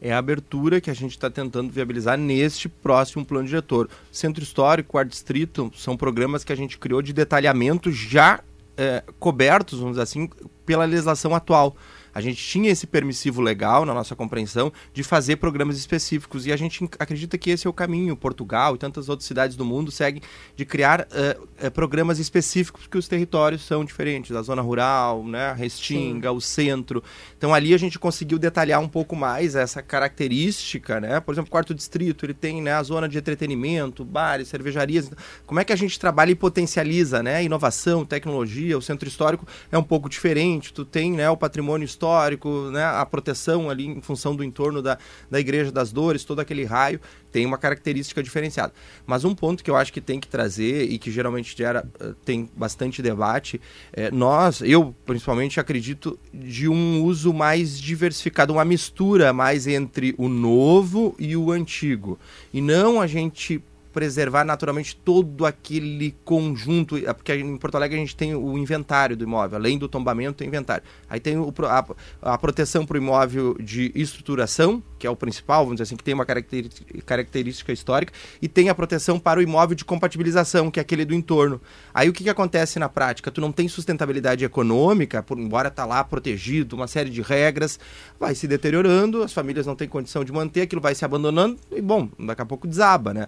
É 0.00 0.12
a 0.12 0.18
abertura 0.18 0.80
que 0.80 0.90
a 0.90 0.94
gente 0.94 1.12
está 1.12 1.28
tentando 1.28 1.70
viabilizar 1.70 2.16
neste 2.16 2.68
próximo 2.68 3.24
plano 3.24 3.46
diretor. 3.46 3.88
Centro 4.10 4.42
Histórico, 4.42 4.90
Quarto 4.90 5.10
Distrito, 5.10 5.70
são 5.76 5.96
programas 5.96 6.42
que 6.42 6.52
a 6.52 6.56
gente 6.56 6.78
criou 6.78 7.02
de 7.02 7.12
detalhamento 7.12 7.92
já 7.92 8.40
é, 8.76 9.02
cobertos, 9.18 9.78
vamos 9.78 9.94
dizer 9.94 10.02
assim, 10.02 10.28
pela 10.64 10.84
legislação 10.84 11.34
atual 11.34 11.76
a 12.14 12.20
gente 12.20 12.42
tinha 12.42 12.70
esse 12.70 12.86
permissivo 12.86 13.40
legal 13.40 13.84
na 13.84 13.94
nossa 13.94 14.16
compreensão 14.16 14.72
de 14.92 15.02
fazer 15.02 15.36
programas 15.36 15.78
específicos 15.78 16.46
e 16.46 16.52
a 16.52 16.56
gente 16.56 16.88
acredita 16.98 17.38
que 17.38 17.50
esse 17.50 17.66
é 17.66 17.70
o 17.70 17.72
caminho. 17.72 18.16
Portugal 18.16 18.74
e 18.74 18.78
tantas 18.78 19.08
outras 19.08 19.26
cidades 19.26 19.56
do 19.56 19.64
mundo 19.64 19.90
seguem 19.90 20.22
de 20.56 20.64
criar 20.64 21.02
uh, 21.02 21.70
programas 21.70 22.18
específicos 22.18 22.82
porque 22.84 22.98
os 22.98 23.08
territórios 23.08 23.62
são 23.62 23.84
diferentes, 23.84 24.34
a 24.34 24.42
zona 24.42 24.62
rural, 24.62 25.24
né, 25.24 25.50
a 25.50 25.52
Restinga, 25.52 26.30
Sim. 26.30 26.36
o 26.36 26.40
centro. 26.40 27.02
Então 27.36 27.54
ali 27.54 27.72
a 27.72 27.78
gente 27.78 27.98
conseguiu 27.98 28.38
detalhar 28.38 28.80
um 28.80 28.88
pouco 28.88 29.14
mais 29.14 29.54
essa 29.54 29.82
característica, 29.82 31.00
né? 31.00 31.20
Por 31.20 31.34
exemplo, 31.34 31.50
quarto 31.50 31.74
distrito, 31.74 32.26
ele 32.26 32.34
tem 32.34 32.60
né, 32.60 32.72
a 32.72 32.82
zona 32.82 33.08
de 33.08 33.18
entretenimento, 33.18 34.04
bares, 34.04 34.48
cervejarias. 34.48 35.10
Como 35.46 35.60
é 35.60 35.64
que 35.64 35.72
a 35.72 35.76
gente 35.76 35.98
trabalha 35.98 36.32
e 36.32 36.34
potencializa, 36.34 37.22
né? 37.22 37.42
Inovação, 37.44 38.04
tecnologia, 38.04 38.76
o 38.76 38.82
centro 38.82 39.08
histórico 39.08 39.46
é 39.70 39.78
um 39.78 39.82
pouco 39.82 40.08
diferente. 40.08 40.72
Tu 40.72 40.84
tem, 40.84 41.12
né, 41.12 41.30
o 41.30 41.36
patrimônio 41.36 41.84
histórico 41.84 41.99
histórico, 42.00 42.70
né, 42.72 42.82
a 42.82 43.04
proteção 43.04 43.68
ali 43.68 43.86
em 43.86 44.00
função 44.00 44.34
do 44.34 44.42
entorno 44.42 44.80
da, 44.80 44.96
da 45.30 45.38
Igreja 45.38 45.70
das 45.70 45.92
Dores, 45.92 46.24
todo 46.24 46.40
aquele 46.40 46.64
raio, 46.64 46.98
tem 47.30 47.44
uma 47.44 47.58
característica 47.58 48.22
diferenciada. 48.22 48.72
Mas 49.06 49.22
um 49.22 49.34
ponto 49.34 49.62
que 49.62 49.70
eu 49.70 49.76
acho 49.76 49.92
que 49.92 50.00
tem 50.00 50.18
que 50.18 50.26
trazer 50.26 50.84
e 50.84 50.98
que 50.98 51.10
geralmente 51.10 51.54
gera, 51.56 51.86
eh, 52.00 52.14
tem 52.24 52.48
bastante 52.56 53.02
debate, 53.02 53.60
é, 53.92 54.10
nós, 54.10 54.62
eu 54.62 54.94
principalmente 55.04 55.60
acredito 55.60 56.18
de 56.32 56.68
um 56.68 57.04
uso 57.04 57.34
mais 57.34 57.78
diversificado, 57.78 58.54
uma 58.54 58.64
mistura 58.64 59.32
mais 59.32 59.66
entre 59.66 60.14
o 60.16 60.28
novo 60.28 61.14
e 61.18 61.36
o 61.36 61.52
antigo. 61.52 62.18
E 62.52 62.62
não 62.62 63.00
a 63.00 63.06
gente 63.06 63.62
preservar 63.92 64.44
naturalmente 64.44 64.96
todo 64.96 65.44
aquele 65.44 66.14
conjunto, 66.24 66.96
é 66.96 67.12
porque 67.12 67.34
em 67.34 67.56
Porto 67.56 67.74
Alegre 67.74 67.96
a 67.96 68.00
gente 68.00 68.16
tem 68.16 68.34
o 68.34 68.56
inventário 68.56 69.16
do 69.16 69.24
imóvel, 69.24 69.58
além 69.58 69.78
do 69.78 69.88
tombamento 69.88 70.38
tem 70.38 70.48
inventário. 70.48 70.84
Aí 71.08 71.18
tem 71.18 71.36
o, 71.36 71.52
a, 71.64 71.86
a, 72.34 72.38
proteção 72.38 72.86
para 72.86 72.94
o 72.94 72.98
imóvel 72.98 73.56
de 73.60 73.92
estruturação, 73.94 74.82
que 74.98 75.06
é 75.06 75.10
o 75.10 75.16
principal, 75.16 75.64
vamos 75.64 75.76
dizer 75.76 75.84
assim, 75.84 75.96
que 75.96 76.04
tem 76.04 76.14
uma 76.14 76.26
característica, 76.26 77.72
histórica, 77.72 78.12
e 78.40 78.48
tem 78.48 78.68
a 78.68 78.74
proteção 78.74 79.18
para 79.18 79.40
o 79.40 79.42
imóvel 79.42 79.74
de 79.74 79.84
compatibilização, 79.84 80.70
que 80.70 80.78
é 80.78 80.82
aquele 80.82 81.04
do 81.04 81.14
entorno. 81.14 81.60
Aí 81.92 82.08
o 82.08 82.12
que, 82.12 82.24
que 82.24 82.30
acontece 82.30 82.78
na 82.78 82.88
prática? 82.88 83.30
Tu 83.30 83.40
não 83.40 83.50
tem 83.52 83.68
sustentabilidade 83.68 84.44
econômica, 84.44 85.22
por, 85.22 85.38
embora 85.38 85.68
está 85.68 85.84
lá 85.84 86.04
protegido, 86.04 86.76
uma 86.76 86.86
série 86.86 87.10
de 87.10 87.22
regras, 87.22 87.78
vai 88.18 88.34
se 88.34 88.46
deteriorando, 88.46 89.22
as 89.22 89.32
famílias 89.32 89.66
não 89.66 89.74
têm 89.74 89.88
condição 89.88 90.24
de 90.24 90.32
manter, 90.32 90.62
aquilo 90.62 90.80
vai 90.80 90.94
se 90.94 91.04
abandonando, 91.04 91.58
e 91.72 91.80
bom, 91.80 92.08
daqui 92.18 92.42
a 92.42 92.46
pouco 92.46 92.66
desaba, 92.66 93.12
né? 93.12 93.26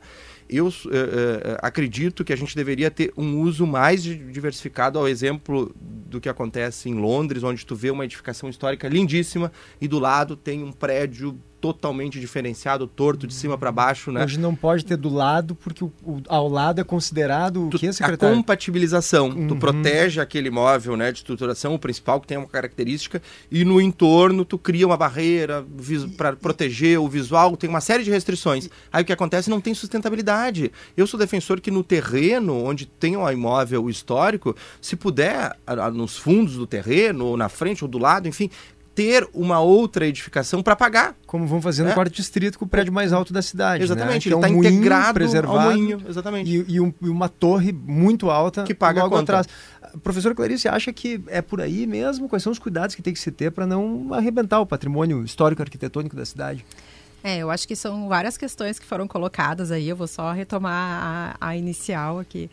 Eu 0.52 0.66
uh, 0.66 0.68
uh, 0.68 0.72
acredito 1.58 2.24
que 2.24 2.32
a 2.32 2.36
gente 2.36 2.54
deveria 2.54 2.90
ter 2.90 3.12
um 3.16 3.40
uso 3.40 3.66
mais 3.66 4.02
diversificado, 4.02 4.98
ao 4.98 5.08
exemplo 5.08 5.74
do 5.80 6.20
que 6.20 6.28
acontece 6.28 6.88
em 6.90 6.94
Londres, 6.94 7.42
onde 7.42 7.64
tu 7.64 7.74
vê 7.74 7.90
uma 7.90 8.04
edificação 8.04 8.48
histórica 8.48 8.88
lindíssima 8.88 9.50
e 9.80 9.88
do 9.88 9.98
lado 9.98 10.36
tem 10.36 10.62
um 10.62 10.70
prédio 10.70 11.38
totalmente 11.62 12.18
diferenciado, 12.18 12.88
torto 12.88 13.24
de 13.24 13.32
cima 13.32 13.56
para 13.56 13.70
baixo, 13.70 14.10
né? 14.10 14.24
Hoje 14.24 14.36
não 14.36 14.52
pode 14.52 14.84
ter 14.84 14.96
do 14.96 15.08
lado, 15.08 15.54
porque 15.54 15.84
o, 15.84 15.92
o 16.02 16.20
ao 16.26 16.48
lado 16.48 16.80
é 16.80 16.84
considerado 16.84 17.68
tu, 17.70 17.76
o 17.76 17.80
que, 17.80 17.92
secretário? 17.92 18.34
A 18.34 18.36
compatibilização. 18.36 19.28
Uhum. 19.28 19.46
Tu 19.46 19.56
protege 19.56 20.20
aquele 20.20 20.48
imóvel 20.48 20.96
né, 20.96 21.12
de 21.12 21.18
estruturação, 21.18 21.72
o 21.72 21.78
principal 21.78 22.20
que 22.20 22.26
tem 22.26 22.36
uma 22.36 22.48
característica, 22.48 23.22
e 23.48 23.64
no 23.64 23.80
entorno 23.80 24.44
tu 24.44 24.58
cria 24.58 24.84
uma 24.84 24.96
barreira 24.96 25.64
para 26.16 26.34
proteger 26.34 26.98
o 26.98 27.08
visual, 27.08 27.56
tem 27.56 27.70
uma 27.70 27.80
série 27.80 28.02
de 28.02 28.10
restrições. 28.10 28.68
Aí 28.92 29.04
o 29.04 29.06
que 29.06 29.12
acontece 29.12 29.48
não 29.48 29.60
tem 29.60 29.72
sustentabilidade. 29.72 30.72
Eu 30.96 31.06
sou 31.06 31.18
defensor 31.18 31.60
que 31.60 31.70
no 31.70 31.84
terreno, 31.84 32.64
onde 32.64 32.86
tem 32.86 33.16
um 33.16 33.30
imóvel 33.30 33.88
histórico, 33.88 34.56
se 34.80 34.96
puder, 34.96 35.56
nos 35.94 36.16
fundos 36.18 36.56
do 36.56 36.66
terreno, 36.66 37.26
ou 37.26 37.36
na 37.36 37.48
frente 37.48 37.84
ou 37.84 37.88
do 37.88 37.98
lado, 37.98 38.26
enfim, 38.26 38.50
ter 38.94 39.28
uma 39.32 39.60
outra 39.60 40.06
edificação 40.06 40.62
para 40.62 40.76
pagar. 40.76 41.16
Como 41.26 41.46
vão 41.46 41.60
fazer 41.60 41.82
no 41.82 41.90
é. 41.90 41.94
quarto 41.94 42.12
distrito 42.12 42.58
com 42.58 42.64
o 42.64 42.68
prédio 42.68 42.92
mais 42.92 43.12
alto 43.12 43.32
da 43.32 43.42
cidade. 43.42 43.80
Né? 43.80 43.84
Exatamente, 43.84 44.28
né? 44.28 44.34
ele 44.34 44.44
está 44.44 44.48
é 44.48 44.56
um 44.56 44.64
integrado 44.64 45.14
preservado, 45.14 45.58
ao 45.58 45.70
moinho, 45.72 46.02
exatamente. 46.08 46.50
E, 46.50 46.74
e, 46.74 46.80
um, 46.80 46.92
e, 47.00 47.08
uma 47.08 47.28
torre 47.28 47.72
muito 47.72 48.30
alta 48.30 48.64
que 48.64 48.74
paga 48.74 49.02
logo 49.02 49.16
atrás. 49.16 49.46
Professor 50.02 50.34
Clarice, 50.34 50.68
acha 50.68 50.92
que 50.92 51.22
é 51.26 51.42
por 51.42 51.60
aí 51.60 51.86
mesmo? 51.86 52.28
Quais 52.28 52.42
são 52.42 52.52
os 52.52 52.58
cuidados 52.58 52.94
que 52.94 53.02
tem 53.02 53.12
que 53.12 53.20
se 53.20 53.30
ter 53.30 53.50
para 53.50 53.66
não 53.66 54.12
arrebentar 54.12 54.60
o 54.60 54.66
patrimônio 54.66 55.24
histórico 55.24 55.62
arquitetônico 55.62 56.16
da 56.16 56.24
cidade? 56.24 56.64
É, 57.24 57.38
eu 57.38 57.50
acho 57.50 57.68
que 57.68 57.76
são 57.76 58.08
várias 58.08 58.36
questões 58.36 58.78
que 58.78 58.86
foram 58.86 59.06
colocadas 59.06 59.70
aí, 59.70 59.88
eu 59.88 59.94
vou 59.94 60.08
só 60.08 60.32
retomar 60.32 61.36
a, 61.40 61.48
a 61.48 61.56
inicial 61.56 62.18
aqui 62.18 62.50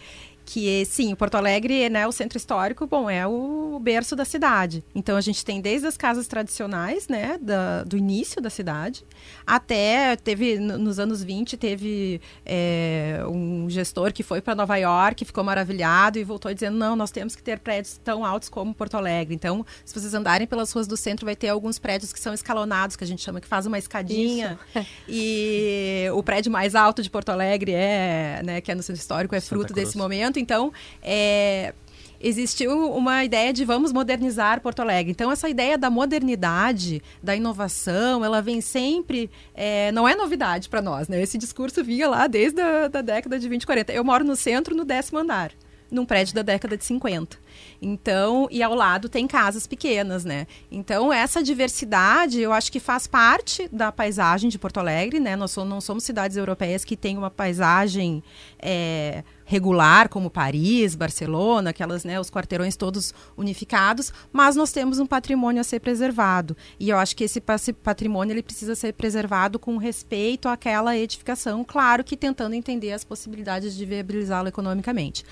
que 0.50 0.84
sim, 0.84 1.14
Porto 1.14 1.36
Alegre, 1.36 1.88
né, 1.90 2.08
o 2.08 2.12
centro 2.12 2.36
histórico, 2.36 2.88
bom, 2.88 3.08
é 3.08 3.28
o 3.28 3.80
berço 3.80 4.16
da 4.16 4.26
cidade. 4.26 4.84
Então 4.96 5.16
a 5.16 5.22
gente 5.22 5.46
tem 5.46 5.62
desde 5.62 5.86
as 5.86 5.96
casas 5.96 6.28
tradicionais, 6.28 7.08
né, 7.08 7.38
da, 7.40 7.84
do 7.84 7.96
início 7.96 8.42
da 8.42 8.50
cidade, 8.50 9.06
até 9.46 10.16
teve 10.16 10.58
nos 10.58 10.98
anos 10.98 11.24
20 11.24 11.56
teve 11.56 12.20
é, 12.44 13.22
um 13.30 13.70
gestor 13.70 14.12
que 14.12 14.24
foi 14.24 14.42
para 14.42 14.56
Nova 14.56 14.76
York, 14.76 15.24
ficou 15.24 15.44
maravilhado 15.44 16.18
e 16.18 16.24
voltou 16.24 16.52
dizendo 16.52 16.80
não, 16.80 16.96
nós 16.96 17.12
temos 17.12 17.36
que 17.36 17.44
ter 17.44 17.60
prédios 17.60 18.00
tão 18.04 18.26
altos 18.26 18.50
como 18.50 18.74
Porto 18.74 18.98
Alegre. 18.98 19.36
Então, 19.36 19.64
se 19.86 19.94
vocês 19.94 20.16
andarem 20.16 20.48
pelas 20.48 20.72
ruas 20.72 20.88
do 20.88 20.98
centro, 20.98 21.28
vai 21.28 21.36
ter 21.36 21.50
alguns 21.50 21.78
prédios 21.78 22.12
que 22.12 22.20
são 22.20 22.34
escalonados, 22.34 22.96
que 22.96 23.04
a 23.04 23.08
gente 23.08 23.22
chama 23.22 23.40
que 23.40 23.48
faz 23.48 23.68
uma 23.68 23.78
escadinha. 23.78 24.58
E 25.08 26.08
o 26.14 26.24
prédio 26.24 26.52
mais 26.52 26.76
alto 26.76 27.02
de 27.02 27.10
Porto 27.10 27.30
Alegre 27.30 27.74
é, 27.74 28.42
né, 28.44 28.62
que 28.62 28.72
é 28.72 28.76
no 28.76 28.82
centro 28.82 29.00
histórico, 29.00 29.36
é 29.36 29.42
fruto 29.42 29.74
desse 29.74 29.98
momento. 29.98 30.39
Então, 30.40 30.72
é, 31.02 31.74
existiu 32.20 32.92
uma 32.92 33.24
ideia 33.24 33.54
de 33.54 33.64
vamos 33.64 33.94
modernizar 33.94 34.62
Porto 34.62 34.82
Alegre. 34.82 35.12
Então, 35.12 35.32
essa 35.32 35.50
ideia 35.50 35.78
da 35.78 35.90
modernidade, 35.90 37.02
da 37.24 37.36
inovação, 37.36 38.24
ela 38.24 38.42
vem 38.42 38.62
sempre. 38.62 39.30
É, 39.54 39.92
não 39.92 40.08
é 40.08 40.16
novidade 40.16 40.70
para 40.70 40.82
nós, 40.82 41.08
né? 41.08 41.22
Esse 41.22 41.38
discurso 41.38 41.84
vinha 41.84 42.08
lá 42.08 42.28
desde 42.28 42.62
a 42.62 42.88
da 42.88 43.02
década 43.02 43.40
de 43.40 43.48
20, 43.48 43.66
40. 43.66 43.94
Eu 43.94 44.04
moro 44.04 44.24
no 44.24 44.36
centro, 44.36 44.76
no 44.76 44.84
décimo 44.84 45.20
andar, 45.20 45.52
num 45.90 46.06
prédio 46.06 46.36
da 46.36 46.42
década 46.42 46.76
de 46.76 46.84
50. 46.84 47.38
Então, 47.82 48.48
e 48.52 48.62
ao 48.62 48.76
lado 48.76 49.08
tem 49.08 49.26
casas 49.26 49.66
pequenas, 49.66 50.26
né? 50.26 50.48
Então, 50.70 51.14
essa 51.14 51.42
diversidade, 51.42 52.42
eu 52.42 52.52
acho 52.52 52.72
que 52.72 52.80
faz 52.80 53.08
parte 53.08 53.70
da 53.72 53.92
paisagem 53.92 54.50
de 54.50 54.60
Porto 54.60 54.80
Alegre, 54.80 55.20
né? 55.20 55.36
Nós 55.36 55.56
não 55.56 55.80
somos 55.80 56.04
cidades 56.04 56.36
europeias 56.36 56.84
que 56.84 56.98
têm 56.98 57.18
uma 57.18 57.32
paisagem 57.32 58.22
é, 58.62 59.24
regular, 59.50 60.10
como 60.10 60.30
Paris, 60.30 60.94
Barcelona, 60.94 61.72
aquelas, 61.72 62.04
né, 62.04 62.20
os 62.20 62.30
quarteirões 62.30 62.76
todos 62.76 63.16
unificados, 63.36 64.14
mas 64.32 64.56
nós 64.56 64.72
temos 64.72 65.00
um 65.00 65.08
patrimônio 65.08 65.60
a 65.60 65.64
ser 65.64 65.80
preservado. 65.80 66.56
E 66.80 66.90
eu 66.90 66.98
acho 67.00 67.16
que 67.16 67.24
esse 67.24 67.42
patrimônio 67.74 68.32
ele 68.32 68.44
precisa 68.44 68.76
ser 68.76 68.94
preservado 68.94 69.58
com 69.58 69.78
respeito 69.78 70.48
àquela 70.48 70.96
edificação, 70.96 71.64
claro 71.64 72.04
que 72.04 72.16
tentando 72.16 72.54
entender 72.54 72.92
as 72.92 73.04
possibilidades 73.04 73.76
de 73.76 73.86
viabilizá-lo 73.88 74.50
economicamente. 74.50 75.26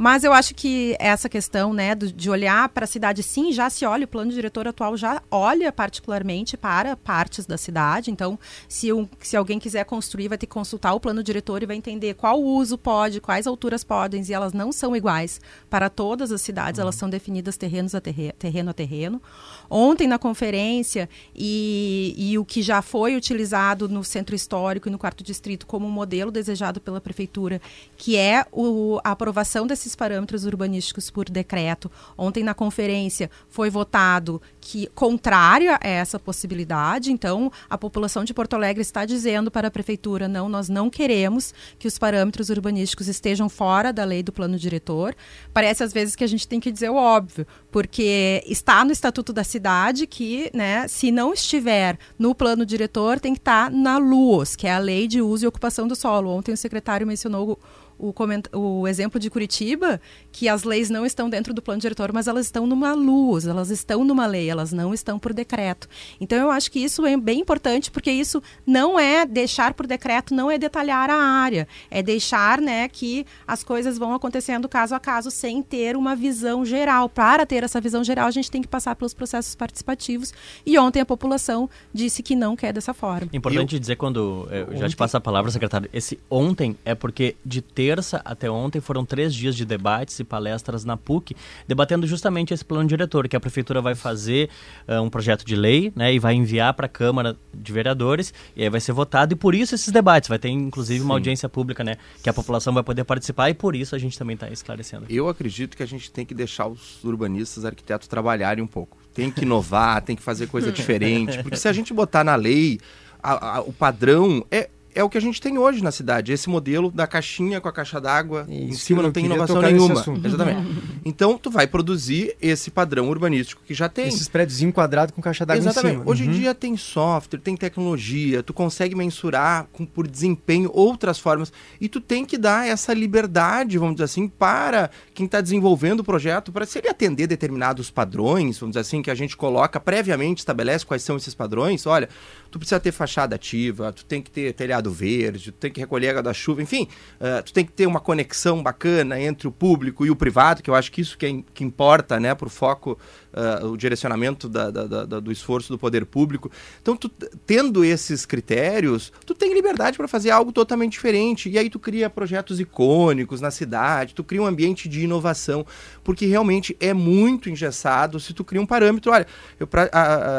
Mas 0.00 0.22
eu 0.22 0.32
acho 0.32 0.54
que 0.54 0.96
essa 1.00 1.28
questão, 1.28 1.72
né, 1.72 1.92
do, 1.92 2.12
de 2.12 2.30
olhar 2.30 2.68
para 2.68 2.84
a 2.84 2.86
cidade, 2.86 3.20
sim, 3.20 3.50
já 3.50 3.68
se 3.68 3.84
olha, 3.84 4.04
o 4.04 4.08
plano 4.08 4.30
diretor 4.30 4.68
atual 4.68 4.96
já 4.96 5.20
olha 5.28 5.72
particularmente 5.72 6.56
para 6.56 6.96
partes 6.96 7.46
da 7.46 7.58
cidade. 7.58 8.08
Então, 8.08 8.38
se, 8.68 8.92
um, 8.92 9.08
se 9.18 9.36
alguém 9.36 9.58
quiser 9.58 9.84
construir, 9.84 10.28
vai 10.28 10.38
ter 10.38 10.46
que 10.46 10.52
consultar 10.52 10.94
o 10.94 11.00
plano 11.00 11.20
diretor 11.20 11.64
e 11.64 11.66
vai 11.66 11.74
entender 11.74 12.14
qual 12.14 12.40
uso 12.40 12.78
pode, 12.78 13.20
quais 13.20 13.44
alturas 13.44 13.82
podem, 13.82 14.22
e 14.22 14.32
elas 14.32 14.52
não 14.52 14.70
são 14.70 14.94
iguais 14.94 15.40
para 15.68 15.90
todas 15.90 16.30
as 16.30 16.42
cidades, 16.42 16.78
uhum. 16.78 16.82
elas 16.82 16.94
são 16.94 17.10
definidas 17.10 17.56
terrenos 17.56 17.92
a 17.92 18.00
terreno, 18.00 18.34
terreno 18.38 18.70
a 18.70 18.74
terreno. 18.74 19.20
Ontem, 19.68 20.06
na 20.06 20.18
conferência, 20.18 21.08
e, 21.34 22.14
e 22.16 22.38
o 22.38 22.44
que 22.44 22.62
já 22.62 22.82
foi 22.82 23.16
utilizado 23.16 23.88
no 23.88 24.04
centro 24.04 24.36
histórico 24.36 24.88
e 24.88 24.92
no 24.92 24.98
quarto 24.98 25.24
distrito 25.24 25.66
como 25.66 25.88
modelo 25.90 26.30
desejado 26.30 26.80
pela 26.80 27.00
prefeitura, 27.00 27.60
que 27.96 28.16
é 28.16 28.46
o, 28.52 29.00
a 29.02 29.10
aprovação 29.10 29.66
desses 29.66 29.88
esses 29.88 29.96
parâmetros 29.96 30.44
urbanísticos 30.44 31.10
por 31.10 31.28
decreto. 31.28 31.90
Ontem, 32.16 32.44
na 32.44 32.52
conferência, 32.52 33.30
foi 33.48 33.70
votado 33.70 34.40
que 34.60 34.86
contrária 34.88 35.78
a 35.82 35.88
essa 35.88 36.18
possibilidade. 36.18 37.10
Então, 37.10 37.50
a 37.70 37.78
população 37.78 38.24
de 38.24 38.34
Porto 38.34 38.54
Alegre 38.54 38.82
está 38.82 39.04
dizendo 39.06 39.50
para 39.50 39.68
a 39.68 39.70
prefeitura: 39.70 40.28
não, 40.28 40.48
nós 40.48 40.68
não 40.68 40.90
queremos 40.90 41.54
que 41.78 41.88
os 41.88 41.98
parâmetros 41.98 42.50
urbanísticos 42.50 43.08
estejam 43.08 43.48
fora 43.48 43.92
da 43.92 44.04
lei 44.04 44.22
do 44.22 44.32
plano 44.32 44.58
diretor. 44.58 45.14
Parece 45.52 45.82
às 45.82 45.92
vezes 45.92 46.14
que 46.14 46.24
a 46.24 46.28
gente 46.28 46.46
tem 46.46 46.60
que 46.60 46.70
dizer 46.70 46.90
o 46.90 46.96
óbvio, 46.96 47.46
porque 47.70 48.44
está 48.46 48.84
no 48.84 48.92
Estatuto 48.92 49.32
da 49.32 49.44
Cidade 49.44 49.57
que, 50.06 50.50
né, 50.54 50.86
se 50.88 51.10
não 51.10 51.32
estiver 51.32 51.98
no 52.18 52.34
plano 52.34 52.64
diretor, 52.64 53.18
tem 53.20 53.34
que 53.34 53.40
estar 53.40 53.70
na 53.70 53.98
LUOS, 53.98 54.56
que 54.56 54.66
é 54.66 54.72
a 54.72 54.78
Lei 54.78 55.06
de 55.06 55.20
Uso 55.20 55.44
e 55.44 55.48
Ocupação 55.48 55.86
do 55.88 55.96
Solo. 55.96 56.30
Ontem 56.30 56.52
o 56.52 56.56
secretário 56.56 57.06
mencionou 57.06 57.58
o, 57.98 58.14
o 58.52 58.86
exemplo 58.86 59.18
de 59.18 59.28
Curitiba, 59.28 60.00
que 60.30 60.48
as 60.48 60.62
leis 60.62 60.88
não 60.88 61.04
estão 61.04 61.28
dentro 61.28 61.52
do 61.52 61.60
plano 61.60 61.80
diretor, 61.80 62.12
mas 62.12 62.28
elas 62.28 62.46
estão 62.46 62.66
numa 62.66 62.92
luz, 62.92 63.46
elas 63.46 63.70
estão 63.70 64.04
numa 64.04 64.26
lei, 64.26 64.48
elas 64.48 64.72
não 64.72 64.94
estão 64.94 65.18
por 65.18 65.32
decreto. 65.32 65.88
Então 66.20 66.38
eu 66.38 66.50
acho 66.50 66.70
que 66.70 66.78
isso 66.78 67.04
é 67.04 67.16
bem 67.16 67.40
importante, 67.40 67.90
porque 67.90 68.10
isso 68.10 68.42
não 68.66 68.98
é 68.98 69.26
deixar 69.26 69.74
por 69.74 69.86
decreto, 69.86 70.34
não 70.34 70.50
é 70.50 70.58
detalhar 70.58 71.10
a 71.10 71.16
área, 71.16 71.66
é 71.90 72.02
deixar 72.02 72.60
né, 72.60 72.88
que 72.88 73.26
as 73.46 73.64
coisas 73.64 73.98
vão 73.98 74.14
acontecendo 74.14 74.68
caso 74.68 74.94
a 74.94 75.00
caso 75.00 75.30
sem 75.30 75.62
ter 75.62 75.96
uma 75.96 76.14
visão 76.14 76.64
geral. 76.64 77.08
Para 77.08 77.44
ter 77.44 77.64
essa 77.64 77.80
visão 77.80 78.04
geral, 78.04 78.26
a 78.26 78.30
gente 78.30 78.50
tem 78.50 78.62
que 78.62 78.68
passar 78.68 78.94
pelos 78.94 79.14
processos 79.14 79.54
participativos. 79.54 80.32
E 80.64 80.78
ontem 80.78 81.00
a 81.00 81.06
população 81.06 81.68
disse 81.92 82.22
que 82.22 82.36
não 82.36 82.54
quer 82.54 82.72
dessa 82.72 82.94
forma. 82.94 83.28
Importante 83.32 83.74
eu... 83.74 83.80
dizer 83.80 83.96
quando 83.96 84.48
eu 84.50 84.64
ontem... 84.64 84.78
já 84.78 84.88
te 84.88 84.96
passo 84.96 85.16
a 85.16 85.20
palavra, 85.20 85.50
secretário, 85.50 85.88
esse 85.92 86.18
ontem 86.30 86.76
é 86.84 86.94
porque 86.94 87.36
de 87.44 87.62
ter 87.62 87.87
terça 87.88 88.20
até 88.22 88.50
ontem 88.50 88.82
foram 88.82 89.02
três 89.02 89.34
dias 89.34 89.56
de 89.56 89.64
debates 89.64 90.20
e 90.20 90.24
palestras 90.24 90.84
na 90.84 90.94
PUC, 90.94 91.34
debatendo 91.66 92.06
justamente 92.06 92.52
esse 92.52 92.62
plano 92.62 92.86
diretor, 92.86 93.26
que 93.26 93.34
a 93.34 93.40
prefeitura 93.40 93.80
vai 93.80 93.94
fazer 93.94 94.50
uh, 94.86 95.00
um 95.00 95.08
projeto 95.08 95.42
de 95.42 95.56
lei 95.56 95.90
né, 95.96 96.12
e 96.12 96.18
vai 96.18 96.34
enviar 96.34 96.74
para 96.74 96.84
a 96.84 96.88
Câmara 96.88 97.34
de 97.54 97.72
Vereadores, 97.72 98.34
e 98.54 98.62
aí 98.62 98.68
vai 98.68 98.78
ser 98.78 98.92
votado, 98.92 99.32
e 99.32 99.36
por 99.36 99.54
isso 99.54 99.74
esses 99.74 99.90
debates. 99.90 100.28
Vai 100.28 100.38
ter, 100.38 100.50
inclusive, 100.50 100.98
Sim. 100.98 101.04
uma 101.06 101.14
audiência 101.14 101.48
pública, 101.48 101.82
né? 101.82 101.96
Que 102.22 102.28
a 102.28 102.32
população 102.34 102.74
vai 102.74 102.82
poder 102.82 103.04
participar, 103.04 103.48
e 103.48 103.54
por 103.54 103.74
isso 103.74 103.94
a 103.96 103.98
gente 103.98 104.18
também 104.18 104.34
está 104.34 104.50
esclarecendo. 104.50 105.06
Eu 105.08 105.26
acredito 105.26 105.74
que 105.74 105.82
a 105.82 105.86
gente 105.86 106.10
tem 106.10 106.26
que 106.26 106.34
deixar 106.34 106.66
os 106.66 107.02
urbanistas, 107.02 107.64
arquitetos 107.64 108.06
trabalharem 108.06 108.62
um 108.62 108.66
pouco. 108.66 108.98
Tem 109.14 109.30
que 109.30 109.42
inovar, 109.42 110.02
tem 110.04 110.14
que 110.14 110.22
fazer 110.22 110.46
coisa 110.48 110.70
diferente, 110.70 111.42
porque 111.42 111.56
se 111.56 111.68
a 111.68 111.72
gente 111.72 111.94
botar 111.94 112.22
na 112.22 112.34
lei 112.34 112.78
a, 113.22 113.56
a, 113.56 113.60
o 113.62 113.72
padrão 113.72 114.44
é 114.50 114.68
é 114.94 115.02
o 115.02 115.08
que 115.08 115.18
a 115.18 115.20
gente 115.20 115.40
tem 115.40 115.58
hoje 115.58 115.82
na 115.82 115.92
cidade. 115.92 116.32
Esse 116.32 116.48
modelo 116.48 116.90
da 116.90 117.06
caixinha 117.06 117.60
com 117.60 117.68
a 117.68 117.72
caixa 117.72 118.00
d'água 118.00 118.46
em 118.48 118.72
cima 118.72 119.02
não 119.02 119.12
tem 119.12 119.26
inovação 119.26 119.60
nenhuma. 119.60 120.04
Exatamente. 120.24 120.82
então 121.04 121.38
tu 121.38 121.50
vai 121.50 121.66
produzir 121.66 122.36
esse 122.40 122.70
padrão 122.70 123.08
urbanístico 123.08 123.62
que 123.66 123.74
já 123.74 123.88
tem. 123.88 124.08
Esses 124.08 124.28
prédios 124.28 124.62
enquadrados 124.62 125.14
com 125.14 125.22
caixa 125.22 125.44
d'água 125.44 125.68
em 125.68 125.72
cima. 125.72 126.02
Hoje 126.04 126.24
em 126.24 126.28
uhum. 126.28 126.32
dia 126.32 126.54
tem 126.54 126.76
software, 126.76 127.38
tem 127.38 127.56
tecnologia, 127.56 128.42
tu 128.42 128.52
consegue 128.52 128.94
mensurar 128.94 129.66
com, 129.72 129.84
por 129.84 130.06
desempenho 130.06 130.70
outras 130.72 131.18
formas 131.18 131.52
e 131.80 131.88
tu 131.88 132.00
tem 132.00 132.24
que 132.24 132.38
dar 132.38 132.66
essa 132.66 132.92
liberdade, 132.92 133.78
vamos 133.78 133.96
dizer 133.96 134.04
assim, 134.04 134.28
para 134.28 134.90
quem 135.14 135.26
está 135.26 135.40
desenvolvendo 135.40 136.00
o 136.00 136.04
projeto, 136.04 136.50
para 136.52 136.66
se 136.66 136.78
ele 136.78 136.88
atender 136.88 137.26
determinados 137.26 137.90
padrões, 137.90 138.58
vamos 138.58 138.72
dizer 138.74 138.80
assim, 138.80 139.02
que 139.02 139.10
a 139.10 139.14
gente 139.14 139.36
coloca 139.36 139.78
previamente, 139.78 140.38
estabelece 140.38 140.84
quais 140.84 141.02
são 141.02 141.16
esses 141.16 141.34
padrões. 141.34 141.86
Olha, 141.86 142.08
tu 142.50 142.58
precisa 142.58 142.80
ter 142.80 142.92
fachada 142.92 143.36
ativa, 143.36 143.92
tu 143.92 144.04
tem 144.04 144.22
que 144.22 144.30
ter 144.30 144.52
telhado 144.54 144.77
verde, 144.86 145.52
tu 145.52 145.58
tem 145.58 145.70
que 145.70 145.80
recolher 145.80 146.10
água 146.10 146.22
da 146.22 146.32
chuva, 146.32 146.62
enfim, 146.62 146.88
uh, 147.20 147.42
tu 147.42 147.52
tem 147.52 147.64
que 147.64 147.72
ter 147.72 147.86
uma 147.86 148.00
conexão 148.00 148.62
bacana 148.62 149.20
entre 149.20 149.48
o 149.48 149.52
público 149.52 150.06
e 150.06 150.10
o 150.10 150.16
privado, 150.16 150.62
que 150.62 150.70
eu 150.70 150.74
acho 150.74 150.92
que 150.92 151.00
isso 151.00 151.18
que, 151.18 151.26
é, 151.26 151.42
que 151.52 151.64
importa, 151.64 152.20
né, 152.20 152.34
para 152.34 152.46
o 152.46 152.50
foco 152.50 152.98
uh, 153.32 153.66
o 153.66 153.76
direcionamento 153.76 154.48
da, 154.48 154.70
da, 154.70 155.04
da, 155.04 155.20
do 155.20 155.32
esforço 155.32 155.72
do 155.72 155.78
poder 155.78 156.04
público. 156.06 156.50
Então, 156.80 156.96
tu, 156.96 157.08
tendo 157.46 157.84
esses 157.84 158.24
critérios, 158.26 159.12
tu 159.24 159.34
tem 159.34 159.52
liberdade 159.54 159.96
para 159.96 160.08
fazer 160.08 160.30
algo 160.30 160.52
totalmente 160.52 160.92
diferente. 160.92 161.48
E 161.48 161.58
aí 161.58 161.70
tu 161.70 161.78
cria 161.78 162.08
projetos 162.10 162.60
icônicos 162.60 163.40
na 163.40 163.50
cidade, 163.50 164.14
tu 164.14 164.24
cria 164.24 164.42
um 164.42 164.46
ambiente 164.46 164.88
de 164.88 165.02
inovação, 165.02 165.64
porque 166.02 166.26
realmente 166.26 166.76
é 166.80 166.92
muito 166.92 167.50
engessado 167.50 168.18
se 168.20 168.32
tu 168.32 168.44
cria 168.44 168.60
um 168.60 168.66
parâmetro. 168.66 169.12
Olha, 169.12 169.26
para 169.70 169.88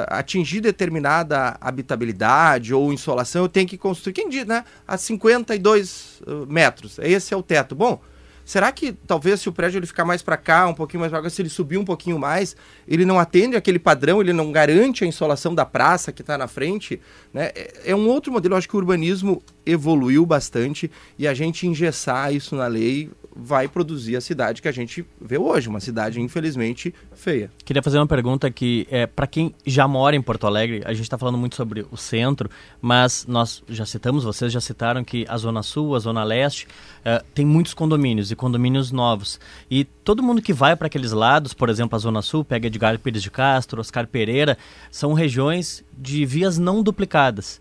atingir 0.10 0.62
determinada 0.62 1.58
habitabilidade 1.62 2.73
ou 2.73 2.91
insolação, 2.91 3.43
eu 3.43 3.49
tenho 3.49 3.67
que 3.67 3.78
construir, 3.78 4.13
quem 4.13 4.29
diz, 4.30 4.46
né? 4.46 4.63
A 4.88 4.98
52 4.98 6.22
uh, 6.26 6.46
metros. 6.48 6.98
Esse 7.00 7.34
é 7.34 7.38
o 7.38 7.44
teto. 7.44 7.76
Bom, 7.76 8.02
Será 8.50 8.72
que 8.72 8.92
talvez 8.92 9.42
se 9.42 9.48
o 9.48 9.54
prédio 9.54 9.78
ele 9.78 9.86
ficar 9.86 10.04
mais 10.04 10.24
para 10.24 10.36
cá, 10.36 10.65
um 10.65 10.74
pouquinho 10.74 11.02
mais 11.02 11.12
para 11.12 11.22
cá, 11.22 11.30
se 11.30 11.39
ele 11.39 11.50
subir 11.50 11.78
um 11.78 11.86
pouquinho 11.86 12.18
mais, 12.18 12.56
ele 12.88 13.06
não 13.06 13.20
atende 13.20 13.56
aquele 13.56 13.78
padrão, 13.78 14.22
ele 14.22 14.34
não 14.34 14.52
garante 14.52 15.04
a 15.04 15.08
insolação 15.08 15.54
da 15.54 15.68
praça 15.68 16.12
que 16.12 16.24
está 16.24 16.36
na 16.36 16.48
frente? 16.48 17.00
Né? 17.32 17.52
É, 17.54 17.92
é 17.92 17.96
um 17.96 18.08
outro 18.08 18.34
modelo. 18.34 18.56
Eu 18.56 18.58
acho 18.58 18.68
que 18.68 18.74
o 18.76 18.80
urbanismo 18.80 19.39
evoluiu 19.63 20.26
bastante 20.26 20.89
e 21.15 21.28
a 21.28 21.34
gente 21.36 21.68
engessar 21.68 22.34
isso 22.34 22.56
na 22.56 22.65
lei 22.65 23.12
vai 23.41 23.67
produzir 23.67 24.15
a 24.15 24.21
cidade 24.21 24.62
que 24.62 24.67
a 24.67 24.71
gente 24.71 25.06
vê 25.19 25.38
hoje, 25.38 25.69
uma 25.69 25.80
cidade 25.80 26.19
infelizmente 26.19 26.93
feia. 27.13 27.49
Queria 27.63 27.82
fazer 27.82 27.97
uma 27.97 28.08
pergunta 28.08 28.49
que 28.52 28.88
é 28.89 29.08
para 29.08 29.25
quem 29.28 29.54
já 29.65 29.88
mora 29.88 30.15
em 30.15 30.21
Porto 30.21 30.45
Alegre, 30.45 30.82
a 30.86 30.93
gente 30.93 31.04
está 31.04 31.17
falando 31.17 31.38
muito 31.38 31.56
sobre 31.56 31.86
o 31.91 31.97
centro, 31.97 32.49
mas 32.82 33.25
nós 33.28 33.63
já 33.69 33.86
citamos, 33.86 34.23
vocês 34.23 34.52
já 34.52 34.62
citaram 34.62 35.04
que 35.04 35.25
a 35.28 35.38
zona 35.38 35.63
sul, 35.63 35.95
a 35.95 35.99
zona 35.99 36.23
leste 36.23 36.67
uh, 36.99 37.23
tem 37.34 37.45
muitos 37.45 37.73
condomínios 37.73 38.32
e 38.32 38.36
condomínios 38.36 38.91
novos 38.91 39.39
e 39.69 39.84
todo 39.84 40.23
mundo 40.23 40.41
que 40.41 40.54
vai 40.54 40.75
para 40.75 40.88
aqueles 40.88 41.12
lados, 41.12 41.54
por 41.54 41.69
exemplo 41.69 41.95
a 41.95 41.99
zona 41.99 42.21
sul, 42.21 42.43
pega 42.43 42.67
Edgar 42.67 42.99
Pires 42.99 43.23
de 43.23 43.32
Castro, 43.32 43.80
Oscar 43.80 44.08
Pereira, 44.08 44.58
são 44.91 45.13
regiões 45.13 45.84
de 45.97 46.25
vias 46.25 46.58
não 46.58 46.84
duplicadas. 46.84 47.60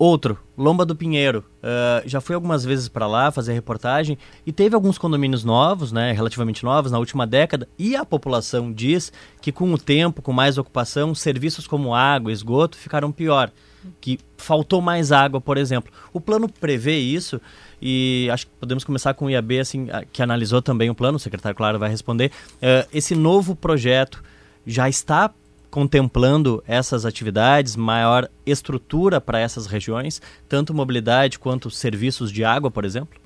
Outro, 0.00 0.38
Lomba 0.56 0.86
do 0.86 0.96
Pinheiro. 0.96 1.44
Uh, 1.58 2.08
já 2.08 2.22
fui 2.22 2.34
algumas 2.34 2.64
vezes 2.64 2.88
para 2.88 3.06
lá 3.06 3.30
fazer 3.30 3.52
reportagem 3.52 4.16
e 4.46 4.50
teve 4.50 4.74
alguns 4.74 4.96
condomínios 4.96 5.44
novos, 5.44 5.92
né, 5.92 6.12
relativamente 6.12 6.64
novos, 6.64 6.90
na 6.90 6.98
última 6.98 7.26
década. 7.26 7.68
E 7.78 7.94
a 7.94 8.02
população 8.02 8.72
diz 8.72 9.12
que 9.42 9.52
com 9.52 9.70
o 9.70 9.76
tempo, 9.76 10.22
com 10.22 10.32
mais 10.32 10.56
ocupação, 10.56 11.14
serviços 11.14 11.66
como 11.66 11.94
água, 11.94 12.32
esgoto 12.32 12.78
ficaram 12.78 13.12
pior. 13.12 13.52
Que 14.00 14.18
faltou 14.38 14.80
mais 14.80 15.12
água, 15.12 15.38
por 15.38 15.58
exemplo. 15.58 15.92
O 16.14 16.20
plano 16.20 16.48
prevê 16.48 16.96
isso 16.96 17.38
e 17.80 18.26
acho 18.32 18.46
que 18.46 18.52
podemos 18.58 18.84
começar 18.84 19.12
com 19.12 19.26
o 19.26 19.30
IAB, 19.30 19.58
assim, 19.58 19.86
que 20.14 20.22
analisou 20.22 20.62
também 20.62 20.88
o 20.88 20.94
plano, 20.94 21.16
o 21.16 21.20
secretário, 21.20 21.54
claro, 21.54 21.78
vai 21.78 21.90
responder. 21.90 22.32
Uh, 22.54 22.88
esse 22.90 23.14
novo 23.14 23.54
projeto 23.54 24.24
já 24.66 24.88
está 24.88 25.30
contemplando 25.70 26.62
essas 26.66 27.06
atividades, 27.06 27.76
maior 27.76 28.28
estrutura 28.44 29.20
para 29.20 29.38
essas 29.38 29.66
regiões, 29.66 30.20
tanto 30.48 30.74
mobilidade 30.74 31.38
quanto 31.38 31.70
serviços 31.70 32.32
de 32.32 32.44
água, 32.44 32.70
por 32.70 32.84
exemplo? 32.84 33.18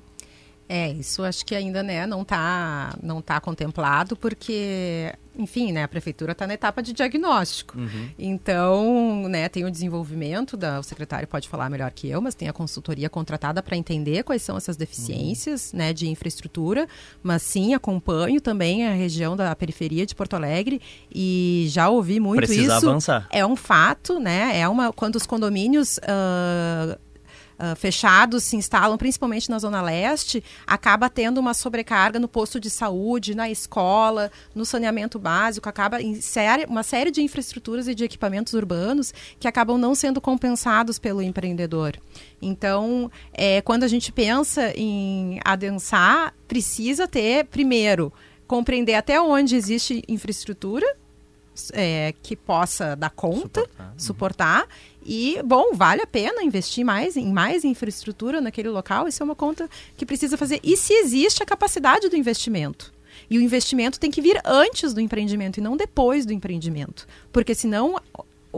É, 0.67 0.89
isso 0.91 1.23
acho 1.23 1.45
que 1.45 1.53
ainda 1.53 1.83
né, 1.83 2.07
não 2.07 2.23
está 2.23 2.95
não 3.01 3.21
tá 3.21 3.39
contemplado, 3.39 4.15
porque, 4.15 5.13
enfim, 5.37 5.71
né, 5.71 5.83
a 5.83 5.87
prefeitura 5.87 6.31
está 6.31 6.47
na 6.47 6.53
etapa 6.53 6.81
de 6.81 6.93
diagnóstico. 6.93 7.77
Uhum. 7.77 8.09
Então, 8.17 9.27
né, 9.27 9.49
tem 9.49 9.65
o 9.65 9.71
desenvolvimento, 9.71 10.55
da, 10.55 10.79
o 10.79 10.83
secretário 10.83 11.27
pode 11.27 11.47
falar 11.47 11.69
melhor 11.69 11.91
que 11.91 12.09
eu, 12.09 12.21
mas 12.21 12.35
tem 12.35 12.47
a 12.47 12.53
consultoria 12.53 13.09
contratada 13.09 13.61
para 13.61 13.75
entender 13.75 14.23
quais 14.23 14.41
são 14.41 14.57
essas 14.57 14.77
deficiências 14.77 15.71
uhum. 15.71 15.79
né, 15.79 15.93
de 15.93 16.07
infraestrutura. 16.07 16.87
Mas 17.21 17.41
sim, 17.41 17.73
acompanho 17.73 18.39
também 18.39 18.87
a 18.87 18.93
região 18.93 19.35
da 19.35 19.55
periferia 19.55 20.05
de 20.05 20.15
Porto 20.15 20.35
Alegre 20.35 20.81
e 21.13 21.65
já 21.69 21.89
ouvi 21.89 22.19
muito 22.19 22.37
Precisa 22.37 22.77
isso. 22.77 22.89
avançar. 22.89 23.27
É 23.31 23.45
um 23.45 23.55
fato, 23.55 24.19
né? 24.19 24.59
É 24.59 24.67
uma 24.67 24.91
quando 24.93 25.15
os 25.15 25.25
condomínios 25.25 25.97
uh, 25.97 26.97
uh, 27.59 27.75
fechados 27.75 28.43
se 28.43 28.55
instalam 28.55 28.97
principalmente 28.97 29.49
na 29.49 29.59
Zona 29.59 29.81
Leste, 29.81 30.43
acaba 30.65 31.09
tendo 31.09 31.39
uma 31.39 31.53
sobrecarga 31.53 32.19
no 32.19 32.27
posto 32.27 32.59
de 32.59 32.69
saúde, 32.69 33.35
na 33.35 33.49
escola, 33.49 34.31
no 34.53 34.65
saneamento 34.65 35.19
básico, 35.19 35.67
acaba 35.67 36.01
em 36.01 36.21
série, 36.21 36.65
uma 36.65 36.83
série 36.83 37.11
de 37.11 37.21
infraestruturas 37.21 37.87
e 37.87 37.95
de 37.95 38.03
equipamentos 38.03 38.53
urbanos 38.53 39.13
que 39.39 39.47
acabam 39.47 39.77
não 39.77 39.95
sendo 39.95 40.21
compensados 40.21 40.99
pelo 40.99 41.21
empreendedor. 41.21 41.95
Então, 42.41 43.11
é, 43.33 43.61
quando 43.61 43.83
a 43.83 43.87
gente 43.87 44.11
pensa 44.11 44.71
em 44.75 45.39
adensar, 45.43 46.33
precisa 46.47 47.07
ter, 47.07 47.45
primeiro, 47.45 48.11
compreender 48.47 48.95
até 48.95 49.19
onde 49.19 49.55
existe 49.55 50.03
infraestrutura 50.07 50.85
é, 51.73 52.13
que 52.21 52.35
possa 52.35 52.95
dar 52.95 53.09
conta, 53.09 53.61
suportar. 53.61 53.93
suportar. 53.97 54.67
E, 55.05 55.39
bom, 55.45 55.73
vale 55.73 56.01
a 56.01 56.07
pena 56.07 56.43
investir 56.43 56.83
mais 56.83 57.15
em 57.15 57.31
mais 57.31 57.63
infraestrutura 57.63 58.41
naquele 58.41 58.69
local. 58.69 59.07
Isso 59.07 59.21
é 59.21 59.25
uma 59.25 59.35
conta 59.35 59.69
que 59.95 60.05
precisa 60.05 60.35
fazer. 60.35 60.59
E 60.63 60.75
se 60.75 60.93
existe 60.93 61.43
a 61.43 61.45
capacidade 61.45 62.09
do 62.09 62.15
investimento. 62.15 62.91
E 63.29 63.37
o 63.37 63.41
investimento 63.41 63.99
tem 63.99 64.09
que 64.09 64.21
vir 64.21 64.41
antes 64.43 64.93
do 64.93 64.99
empreendimento 64.99 65.57
e 65.59 65.61
não 65.61 65.77
depois 65.77 66.25
do 66.25 66.33
empreendimento. 66.33 67.07
Porque 67.31 67.53
senão 67.53 67.95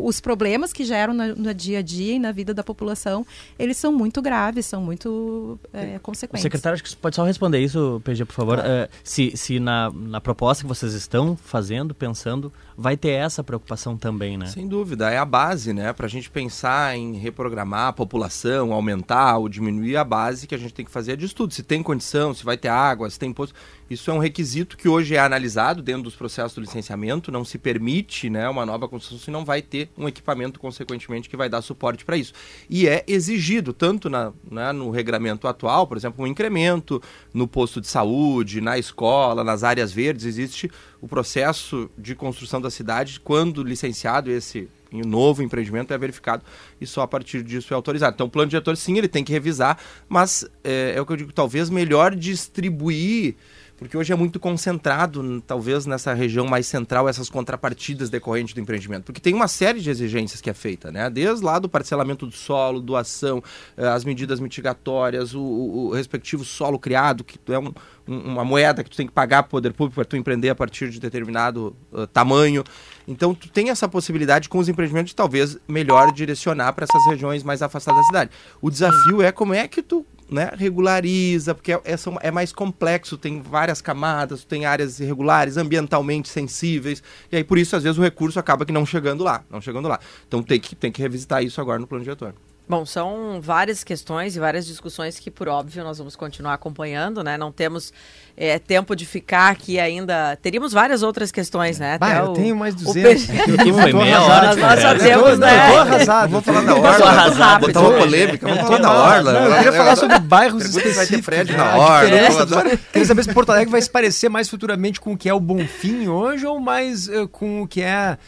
os 0.03 0.19
problemas 0.19 0.71
que 0.73 0.83
geram 0.83 1.13
no, 1.13 1.35
no, 1.35 1.53
dia 1.53 1.79
a 1.79 1.81
dia 1.81 2.15
e 2.15 2.19
na 2.19 2.31
vida 2.31 2.53
da 2.53 2.63
população, 2.63 3.25
eles 3.57 3.77
são 3.77 3.91
muito 3.91 4.21
graves, 4.21 4.65
são 4.65 4.81
muito 4.81 5.59
é, 5.73 5.99
consequentes. 5.99 6.41
O 6.41 6.43
secretário, 6.43 6.75
acho 6.75 6.83
que 6.83 6.95
pode 6.95 7.15
só 7.15 7.23
responder 7.23 7.59
isso, 7.59 8.01
PG, 8.03 8.25
por 8.25 8.33
favor. 8.33 8.59
É, 8.59 8.89
se 9.03 9.35
se 9.35 9.59
na, 9.59 9.91
na 9.91 10.21
proposta 10.21 10.63
que 10.63 10.67
vocês 10.67 10.93
estão 10.93 11.35
fazendo, 11.35 11.93
pensando, 11.93 12.51
vai 12.77 12.95
ter 12.95 13.09
essa 13.09 13.43
preocupação 13.43 13.97
também, 13.97 14.37
né? 14.37 14.45
Sem 14.45 14.67
dúvida, 14.67 15.09
é 15.09 15.17
a 15.17 15.25
base, 15.25 15.73
né? 15.73 15.91
Para 15.93 16.05
a 16.05 16.09
gente 16.09 16.29
pensar 16.29 16.95
em 16.95 17.15
reprogramar 17.15 17.87
a 17.87 17.93
população, 17.93 18.71
aumentar 18.71 19.37
ou 19.37 19.49
diminuir 19.49 19.97
a 19.97 20.03
base 20.03 20.45
que 20.45 20.53
a 20.53 20.57
gente 20.57 20.73
tem 20.73 20.85
que 20.85 20.91
fazer 20.91 21.13
é 21.13 21.15
de 21.15 21.25
estudo. 21.25 21.53
Se 21.53 21.63
tem 21.63 21.81
condição, 21.81 22.33
se 22.33 22.43
vai 22.43 22.57
ter 22.57 22.67
água, 22.67 23.09
se 23.09 23.17
tem 23.17 23.33
posto. 23.33 23.55
Isso 23.89 24.11
é 24.11 24.13
um 24.13 24.17
requisito 24.17 24.75
que 24.75 24.89
hoje 24.89 25.15
é 25.15 25.19
analisado 25.19 25.81
dentro 25.81 26.03
dos 26.03 26.15
processos 26.15 26.53
do 26.53 26.61
licenciamento. 26.61 27.31
Não 27.31 27.45
se 27.45 27.57
permite 27.57 28.29
né, 28.29 28.47
uma 28.49 28.65
nova 28.65 28.87
construção 28.87 29.17
se 29.17 29.31
não 29.31 29.45
vai 29.45 29.61
ter 29.61 29.89
um 29.97 30.07
equipamento, 30.07 30.59
consequentemente, 30.59 31.29
que 31.29 31.37
vai 31.37 31.47
dar 31.47 31.61
suporte 31.61 32.03
para 32.03 32.17
isso. 32.17 32.33
E 32.69 32.87
é 32.87 33.03
exigido, 33.07 33.71
tanto 33.71 34.09
na, 34.09 34.33
né, 34.49 34.73
no 34.73 34.89
regramento 34.89 35.47
atual, 35.47 35.87
por 35.87 35.95
exemplo, 35.95 36.23
um 36.23 36.27
incremento 36.27 37.01
no 37.33 37.47
posto 37.47 37.79
de 37.79 37.87
saúde, 37.87 38.59
na 38.59 38.77
escola, 38.77 39.43
nas 39.43 39.63
áreas 39.63 39.93
verdes, 39.93 40.25
existe 40.25 40.69
o 41.01 41.07
processo 41.07 41.89
de 41.97 42.13
construção 42.13 42.59
da 42.59 42.69
cidade, 42.69 43.19
quando 43.21 43.63
licenciado 43.63 44.29
esse 44.29 44.67
novo 44.91 45.43
empreendimento 45.43 45.93
é 45.93 45.97
verificado 45.97 46.43
e 46.79 46.87
só 46.87 47.01
a 47.01 47.07
partir 47.07 47.43
disso 47.43 47.73
é 47.73 47.75
autorizado. 47.75 48.15
Então 48.15 48.27
o 48.27 48.29
plano 48.29 48.49
diretor 48.49 48.75
sim, 48.77 48.97
ele 48.97 49.07
tem 49.07 49.23
que 49.23 49.31
revisar, 49.31 49.77
mas 50.07 50.45
é, 50.63 50.93
é 50.95 51.01
o 51.01 51.05
que 51.05 51.13
eu 51.13 51.17
digo, 51.17 51.33
talvez 51.33 51.69
melhor 51.69 52.15
distribuir 52.15 53.35
porque 53.77 53.95
hoje 53.95 54.11
é 54.11 54.15
muito 54.15 54.39
concentrado, 54.39 55.41
talvez 55.45 55.85
nessa 55.85 56.13
região 56.13 56.47
mais 56.47 56.65
central, 56.65 57.07
essas 57.07 57.29
contrapartidas 57.29 58.09
decorrentes 58.09 58.53
do 58.55 58.59
empreendimento. 58.59 59.03
Porque 59.03 59.21
tem 59.21 59.33
uma 59.33 59.47
série 59.47 59.79
de 59.79 59.89
exigências 59.89 60.41
que 60.41 60.49
é 60.49 60.53
feita, 60.53 60.91
né? 60.91 61.09
Desde 61.09 61.45
lá 61.45 61.59
do 61.59 61.69
parcelamento 61.69 62.25
do 62.25 62.31
solo, 62.31 62.81
doação, 62.81 63.41
eh, 63.77 63.87
as 63.87 64.03
medidas 64.03 64.39
mitigatórias, 64.39 65.35
o, 65.35 65.41
o 65.41 65.91
respectivo 65.91 66.43
solo 66.43 66.79
criado, 66.79 67.23
que 67.23 67.39
é 67.53 67.59
um, 67.59 67.71
uma 68.07 68.45
moeda 68.45 68.83
que 68.83 68.89
tu 68.89 68.97
tem 68.97 69.05
que 69.05 69.13
pagar 69.13 69.43
para 69.43 69.47
o 69.47 69.51
poder 69.51 69.73
público 69.73 69.95
para 69.95 70.05
tu 70.05 70.15
empreender 70.15 70.49
a 70.49 70.55
partir 70.55 70.89
de 70.89 70.99
determinado 70.99 71.75
uh, 71.91 72.07
tamanho. 72.07 72.63
Então, 73.07 73.33
tu 73.33 73.49
tem 73.49 73.69
essa 73.69 73.87
possibilidade 73.87 74.49
com 74.49 74.57
os 74.57 74.69
empreendimentos 74.69 75.09
de 75.09 75.15
talvez 75.15 75.57
melhor 75.67 76.11
direcionar 76.11 76.73
para 76.73 76.85
essas 76.85 77.05
regiões 77.05 77.43
mais 77.43 77.61
afastadas 77.61 78.01
da 78.01 78.07
cidade. 78.07 78.31
O 78.61 78.69
desafio 78.69 79.21
é 79.21 79.31
como 79.31 79.53
é 79.53 79.67
que 79.67 79.81
tu 79.81 80.05
né, 80.29 80.51
regulariza, 80.57 81.55
porque 81.55 81.71
é, 81.71 81.81
é, 81.85 81.95
é, 82.21 82.31
mais 82.31 82.51
complexo, 82.51 83.17
tem 83.17 83.41
várias 83.41 83.81
camadas, 83.81 84.43
tem 84.43 84.65
áreas 84.65 84.99
irregulares, 84.99 85.57
ambientalmente 85.57 86.27
sensíveis, 86.27 87.01
e 87.31 87.37
aí 87.37 87.43
por 87.43 87.57
isso 87.57 87.75
às 87.75 87.83
vezes 87.83 87.97
o 87.97 88.01
recurso 88.01 88.39
acaba 88.39 88.65
que 88.65 88.71
não 88.71 88.85
chegando 88.85 89.23
lá, 89.23 89.43
não 89.49 89.61
chegando 89.61 89.87
lá. 89.87 89.99
Então 90.27 90.43
tem 90.43 90.59
que, 90.59 90.75
tem 90.75 90.91
que 90.91 91.01
revisitar 91.01 91.43
isso 91.43 91.61
agora 91.61 91.79
no 91.79 91.87
plano 91.87 92.03
diretor. 92.03 92.33
Bom, 92.69 92.85
são 92.85 93.39
várias 93.39 93.81
questões 93.81 94.35
e 94.35 94.39
várias 94.39 94.65
discussões 94.65 95.17
que, 95.17 95.31
por 95.31 95.47
óbvio, 95.47 95.85
nós 95.85 95.99
vamos 95.99 96.17
continuar 96.17 96.53
acompanhando, 96.53 97.23
né? 97.23 97.37
Não 97.37 97.49
temos 97.49 97.93
é, 98.39 98.59
tempo 98.59 98.95
de 98.95 99.03
ficar 99.03 99.49
aqui 99.49 99.79
ainda. 99.79 100.37
Teríamos 100.39 100.71
várias 100.71 101.01
outras 101.01 101.31
questões, 101.31 101.79
né? 101.79 101.97
Bah, 101.97 102.17
eu 102.17 102.25
o, 102.25 102.33
tenho 102.33 102.55
mais 102.55 102.75
200. 102.75 103.29
Aqui 103.59 103.73
foi 103.73 103.93
meia 103.93 104.21
hora. 104.21 104.55
Nós 104.55 104.79
só 104.79 104.95
temos, 104.95 105.39
né? 105.39 105.71
Tô 105.71 105.77
arrasado. 105.77 106.31
Vou 106.31 106.41
falar 106.41 106.61
da 106.61 106.75
Orla. 106.75 107.59
Botar 107.59 107.79
uma 107.81 107.97
polêmica. 107.97 108.47
Vamos 108.47 108.63
falar 108.63 108.77
da 108.77 108.91
Orla. 108.91 109.31
eu 109.31 109.55
queria 109.55 109.73
falar 109.73 109.95
sobre 109.95 110.19
bairros 110.19 110.65
específicos. 110.65 110.95
Vai 110.97 111.07
ter 111.07 111.23
prédio 111.23 111.57
na 111.57 111.77
Orla. 111.77 112.77
Queria 112.93 113.05
saber 113.05 113.23
se 113.23 113.33
Porto 113.33 113.51
Alegre 113.51 113.71
vai 113.71 113.81
se 113.81 113.89
parecer 113.89 114.29
mais 114.29 114.47
futuramente 114.47 115.01
com 115.01 115.13
o 115.13 115.17
que 115.17 115.27
é 115.27 115.33
o 115.33 115.39
Bonfim 115.39 116.07
hoje 116.07 116.45
ou 116.45 116.59
mais 116.59 117.07
uh, 117.07 117.27
com 117.27 117.63
o 117.63 117.67
que 117.67 117.81
é 117.81 118.19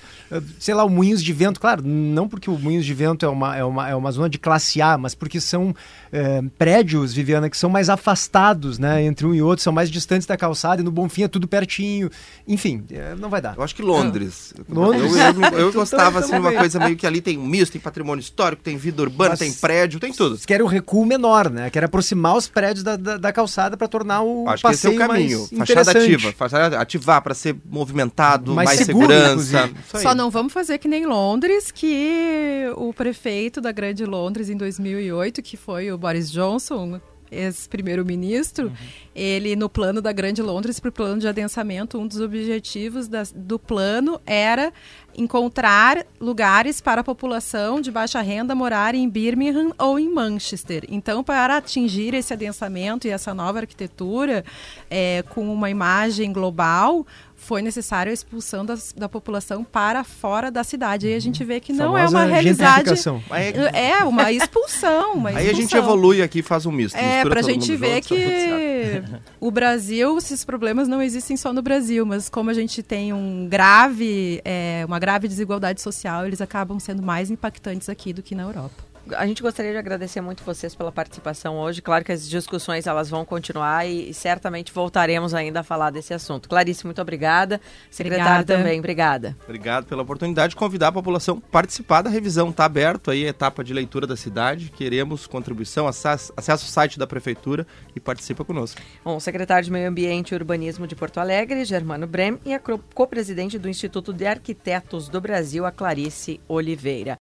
sei 0.60 0.74
lá, 0.74 0.84
o 0.84 0.89
Moinhos 0.89 1.24
de 1.24 1.34
Vento, 1.34 1.60
claro, 1.60 1.82
não 1.84 2.28
porque 2.28 2.50
o 2.50 2.58
Moinhos 2.58 2.86
de 2.86 2.93
Vento 2.93 3.26
é 3.26 3.30
uma, 3.30 3.58
é 3.58 3.63
uma, 3.63 3.89
é 3.89 3.95
uma 3.95 4.12
zona 4.12 4.30
de 4.30 4.38
classe 4.38 4.82
A, 4.82 4.98
mas 4.98 5.15
porque 5.15 5.41
são 5.41 5.76
é, 6.12 6.41
prédios, 6.58 7.13
Viviana, 7.13 7.50
que 7.50 7.58
são 7.58 7.69
mais 7.69 7.89
afastados, 7.89 8.78
né, 8.78 9.02
entre 9.04 9.26
um 9.26 9.34
e 9.34 9.41
outro, 9.41 9.63
são 9.63 9.74
mais 9.74 9.89
distantes 9.89 9.99
da 10.28 10.38
calçada, 10.38 10.82
e 10.82 10.86
no 10.86 10.92
Bonfim 10.92 11.24
é 11.24 11.28
tudo 11.28 11.48
pertinho, 11.48 12.10
enfim, 12.48 12.84
é, 12.92 13.16
não 13.16 13.30
vai 13.30 13.42
dar. 13.42 13.56
Eu 13.58 13.64
acho 13.64 13.76
que 13.76 13.82
Londres. 13.82 14.54
Londres? 14.68 15.14
Eu, 15.16 15.42
eu, 15.42 15.60
eu 15.60 15.74
gostava, 15.74 16.20
assim, 16.20 16.36
uma 16.36 16.52
coisa 16.52 16.80
meio 16.80 16.96
que 16.96 17.08
ali 17.08 17.22
tem 17.22 17.38
misto, 17.38 17.74
tem 17.74 17.82
patrimônio 17.82 18.22
histórico, 18.22 18.62
tem 18.62 18.78
vida 18.78 19.02
urbana, 19.02 19.32
mas 19.32 19.40
tem 19.40 19.54
prédio, 19.54 20.00
tem 20.00 20.12
tudo. 20.12 20.38
Quer 20.46 20.62
um 20.62 20.68
recuo 20.68 21.06
menor, 21.06 21.50
né, 21.50 21.70
quer 21.70 21.84
aproximar 21.84 22.36
os 22.36 22.48
prédios 22.48 22.84
da, 22.84 22.96
da, 22.96 23.18
da 23.18 23.34
calçada 23.34 23.78
para 23.78 23.88
tornar 23.88 24.22
o 24.22 24.48
acho 24.50 24.64
passeio 24.64 24.98
que 24.98 25.02
esse 25.02 25.02
é 25.02 25.06
o 25.06 25.08
caminho. 25.08 25.48
Fachada 25.58 25.92
ativa, 25.92 26.32
fachada 26.34 26.80
ativar 26.80 27.22
para 27.22 27.34
ser 27.34 27.56
movimentado, 27.66 28.54
mais, 28.54 28.70
mais 28.70 28.80
seguro, 28.82 29.08
segurança. 29.08 29.70
Só 29.96 30.16
não 30.16 30.30
vamos 30.30 30.54
fazer 30.54 30.78
que 30.78 30.88
nem 30.88 31.06
Londres, 31.06 31.72
que 31.72 32.72
o 32.76 32.94
prefeito 32.94 33.62
da 33.62 33.72
Grande 33.72 34.06
Londres 34.06 34.50
em 34.50 34.58
2008, 34.58 35.42
que 35.42 35.58
foi 35.58 35.92
o 35.92 35.98
Boris 35.98 36.32
Johnson, 36.32 37.00
ex-primeiro-ministro, 37.32 38.68
uhum. 38.68 38.74
ele 39.15 39.56
no 39.56 39.70
plano 39.70 40.02
da 40.02 40.12
Grande 40.12 40.42
Londres, 40.42 40.80
para 40.80 40.89
o 40.89 40.92
plano 40.92 41.20
de 41.20 41.28
adensamento, 41.28 41.98
um 41.98 42.08
dos 42.08 42.20
objetivos 42.20 43.08
da, 43.08 43.24
do 43.36 43.60
plano 43.60 44.20
era 44.26 44.72
encontrar 45.15 46.06
lugares 46.19 46.80
para 46.82 47.02
a 47.02 47.04
população 47.04 47.82
de 47.82 47.91
baixa 47.91 48.22
renda 48.22 48.56
morar 48.56 48.95
em 48.95 49.08
Birmingham 49.10 49.72
ou 49.78 50.00
em 50.00 50.10
Manchester. 50.10 50.86
Então, 50.89 51.24
para 51.24 51.58
atingir 51.58 52.13
esse 52.13 52.34
adensamento 52.34 53.08
e 53.08 53.10
essa 53.10 53.34
nova 53.34 53.60
arquitetura 53.60 54.43
é, 54.89 55.24
com 55.30 55.52
uma 55.52 55.69
imagem 55.69 56.32
global, 56.32 57.06
foi 57.39 57.62
necessária 57.62 58.12
a 58.12 58.13
expulsão 58.13 58.65
das, 58.65 58.93
da 58.95 59.08
população 59.08 59.63
para 59.63 60.04
fora 60.04 60.52
da 60.52 60.63
cidade. 60.63 61.08
Aí 61.08 61.15
a 61.15 61.19
gente 61.19 61.43
vê 61.43 61.60
que 61.60 61.72
não 61.72 61.98
é 61.98 62.06
uma 62.06 62.26
realidade. 62.26 62.91
É, 63.32 63.91
é 63.91 64.04
uma 64.04 64.32
expulsão, 64.32 65.13
uma 65.13 65.32
expulsão. 65.32 65.38
Aí 65.38 65.50
a 65.50 65.54
gente 65.54 65.76
evolui 65.76 66.22
aqui 66.22 66.39
e 66.39 66.43
faz 66.43 66.65
um 66.65 66.72
misto. 66.72 66.98
É, 66.98 67.24
para 67.24 67.39
a 67.39 67.43
gente 67.43 67.76
ver 67.78 68.04
junto, 68.04 68.08
que 68.10 69.04
o 69.39 69.50
Brasil, 69.50 70.17
esses 70.17 70.43
problemas 70.43 70.88
não 70.88 71.02
existem 71.02 71.38
só 71.38 71.54
no 71.54 71.62
Brasil, 71.62 72.06
mas 72.06 72.28
como 72.28 72.50
a 72.50 72.54
gente 72.54 72.84
tem 72.84 73.13
um 73.13 73.48
grave, 73.50 74.41
é, 74.43 74.84
uma 74.86 74.99
grave 75.00 75.28
desigualdade 75.28 75.82
social, 75.82 76.26
eles 76.26 76.42
acabam 76.42 76.80
sendo 76.80 77.02
mais 77.02 77.32
impactantes 77.32 77.90
aqui 77.90 78.14
do 78.14 78.22
que 78.22 78.36
na 78.36 78.44
Europa 78.44 78.88
a 79.15 79.26
gente 79.26 79.41
gostaria 79.41 79.72
de 79.72 79.78
agradecer 79.78 80.22
muito 80.22 80.43
vocês 80.43 80.76
pela 80.76 80.91
participação 80.91 81.58
hoje. 81.58 81.82
Claro 81.82 82.04
que 82.04 82.12
as 82.12 82.28
discussões 82.30 82.88
elas 82.88 83.10
vão 83.10 83.26
continuar 83.26 83.88
e, 83.88 84.10
e 84.10 84.13
certamente 84.13 84.72
voltaremos 84.72 85.34
ainda 85.34 85.62
a 85.62 85.63
falar 85.63 85.89
desse 85.89 86.13
assunto. 86.13 86.50
Clarice, 86.50 86.86
muito 86.86 87.02
obrigada. 87.02 87.60
Secretário 87.89 88.41
obrigada. 88.41 88.58
também, 88.58 88.80
obrigada. 88.80 89.38
Obrigado 89.43 89.86
pela 89.86 90.04
oportunidade 90.04 90.52
de 90.52 90.56
convidar 90.56 90.89
a 90.89 90.91
população 90.91 91.41
a 91.48 91.52
participar 91.52 92.02
da 92.02 92.10
revisão. 92.10 92.50
Está 92.50 92.65
aberto 92.65 93.12
aí 93.12 93.26
a 93.26 93.30
etapa 93.30 93.63
de 93.63 93.74
leitura 93.74 94.06
da 94.06 94.15
cidade. 94.15 94.69
Queremos 94.69 95.26
contribuição, 95.26 95.88
acesse, 95.88 96.32
acesse 96.36 96.65
o 96.65 96.67
site 96.67 97.00
da 97.00 97.08
prefeitura 97.08 97.65
e 97.95 98.00
participa 98.00 98.43
conosco. 98.43 98.82
Bom, 99.04 99.15
o 99.15 99.19
secretário 99.19 99.65
de 99.65 99.72
Meio 99.72 99.89
Ambiente 99.89 100.32
e 100.32 100.36
Urbanismo 100.36 100.86
de 100.86 100.95
Porto 100.95 101.19
Alegre, 101.19 101.63
Germano 101.65 102.06
Brem, 102.06 102.39
e 102.45 102.54
a 102.54 102.60
co-presidente 102.60 103.58
do 103.58 103.69
Instituto 103.69 104.13
de 104.13 104.26
Arquitetos 104.26 105.08
do 105.10 105.22
Brasil, 105.22 105.65
a 105.65 105.72
Clarice 105.72 106.39
Oliveira. 106.48 107.17